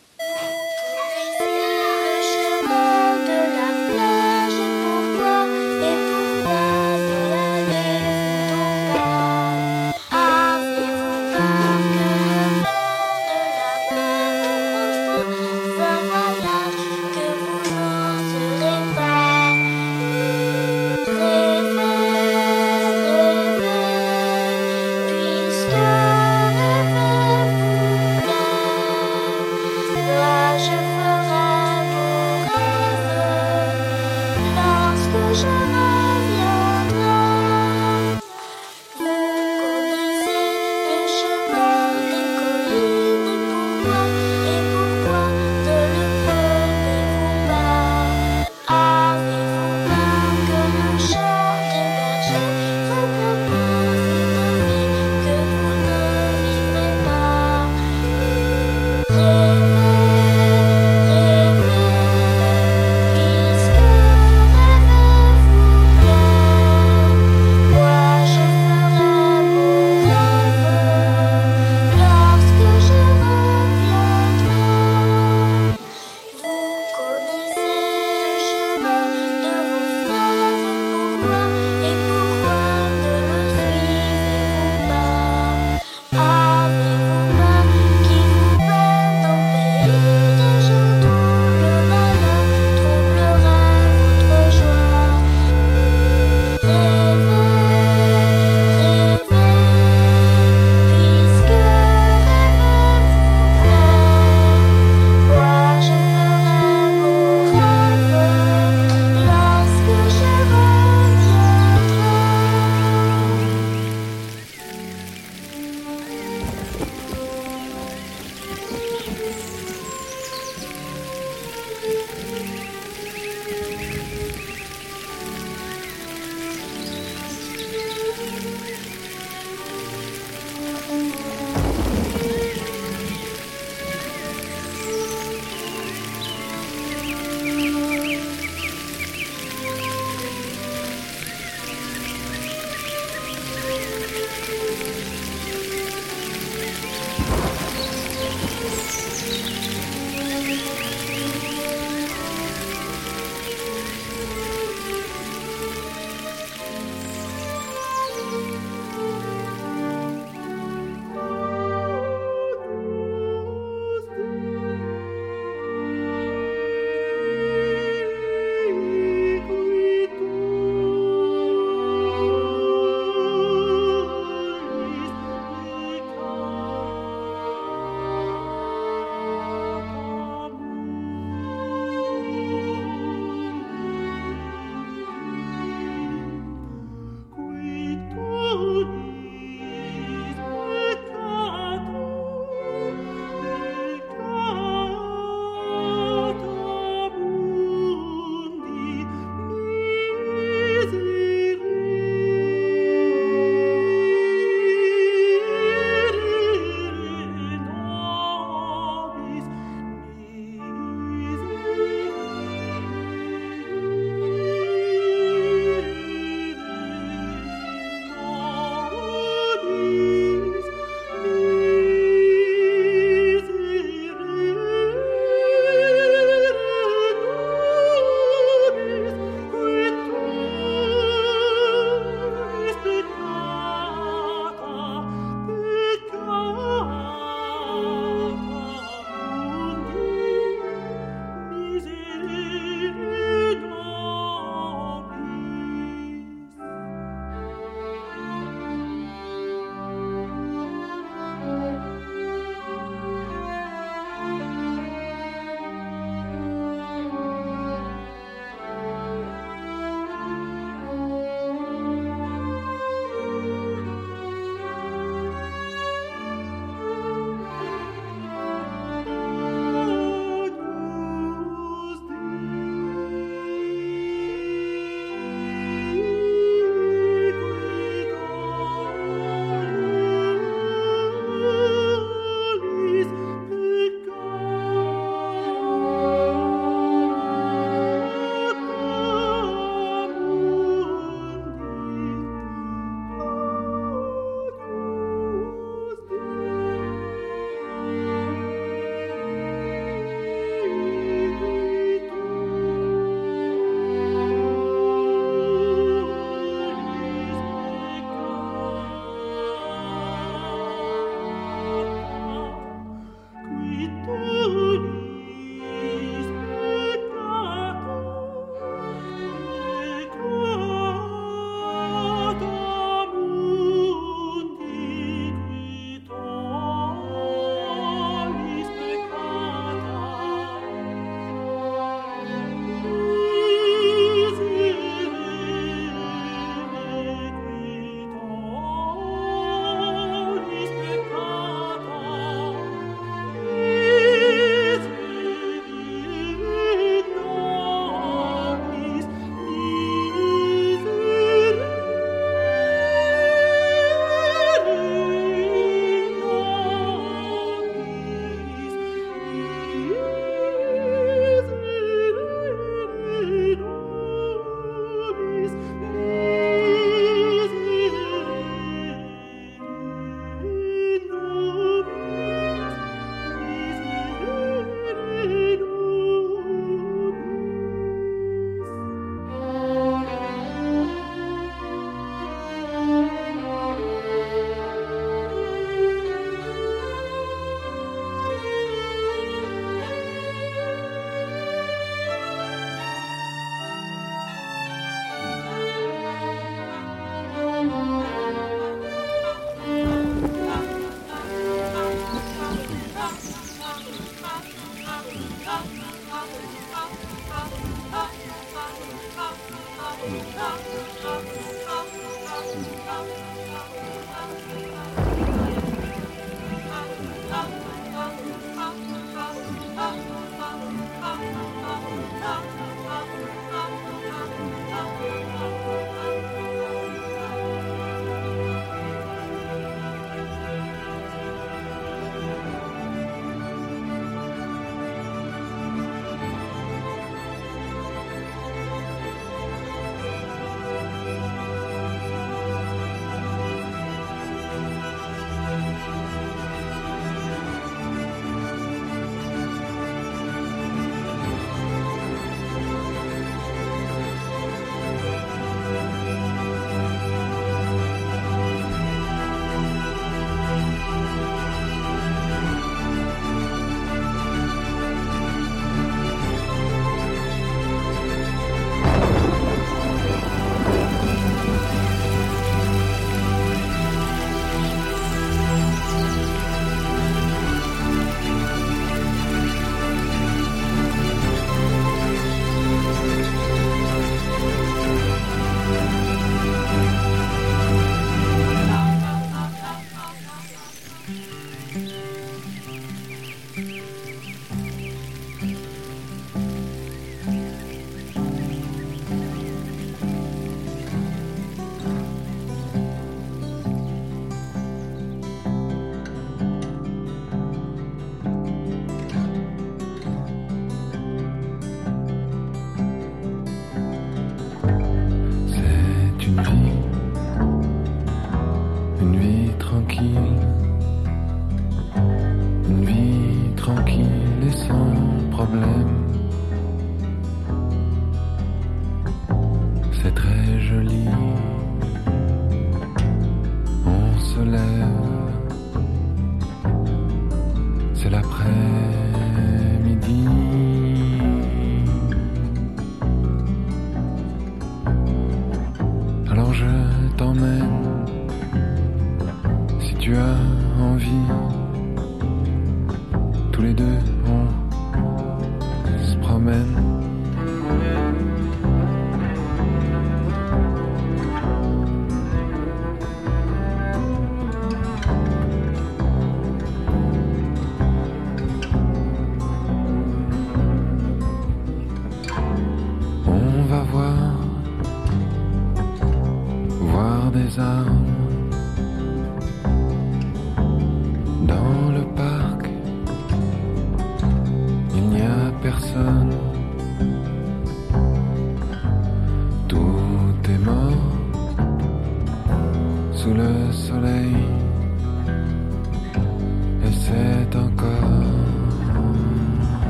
bleiben. 525.60 526.07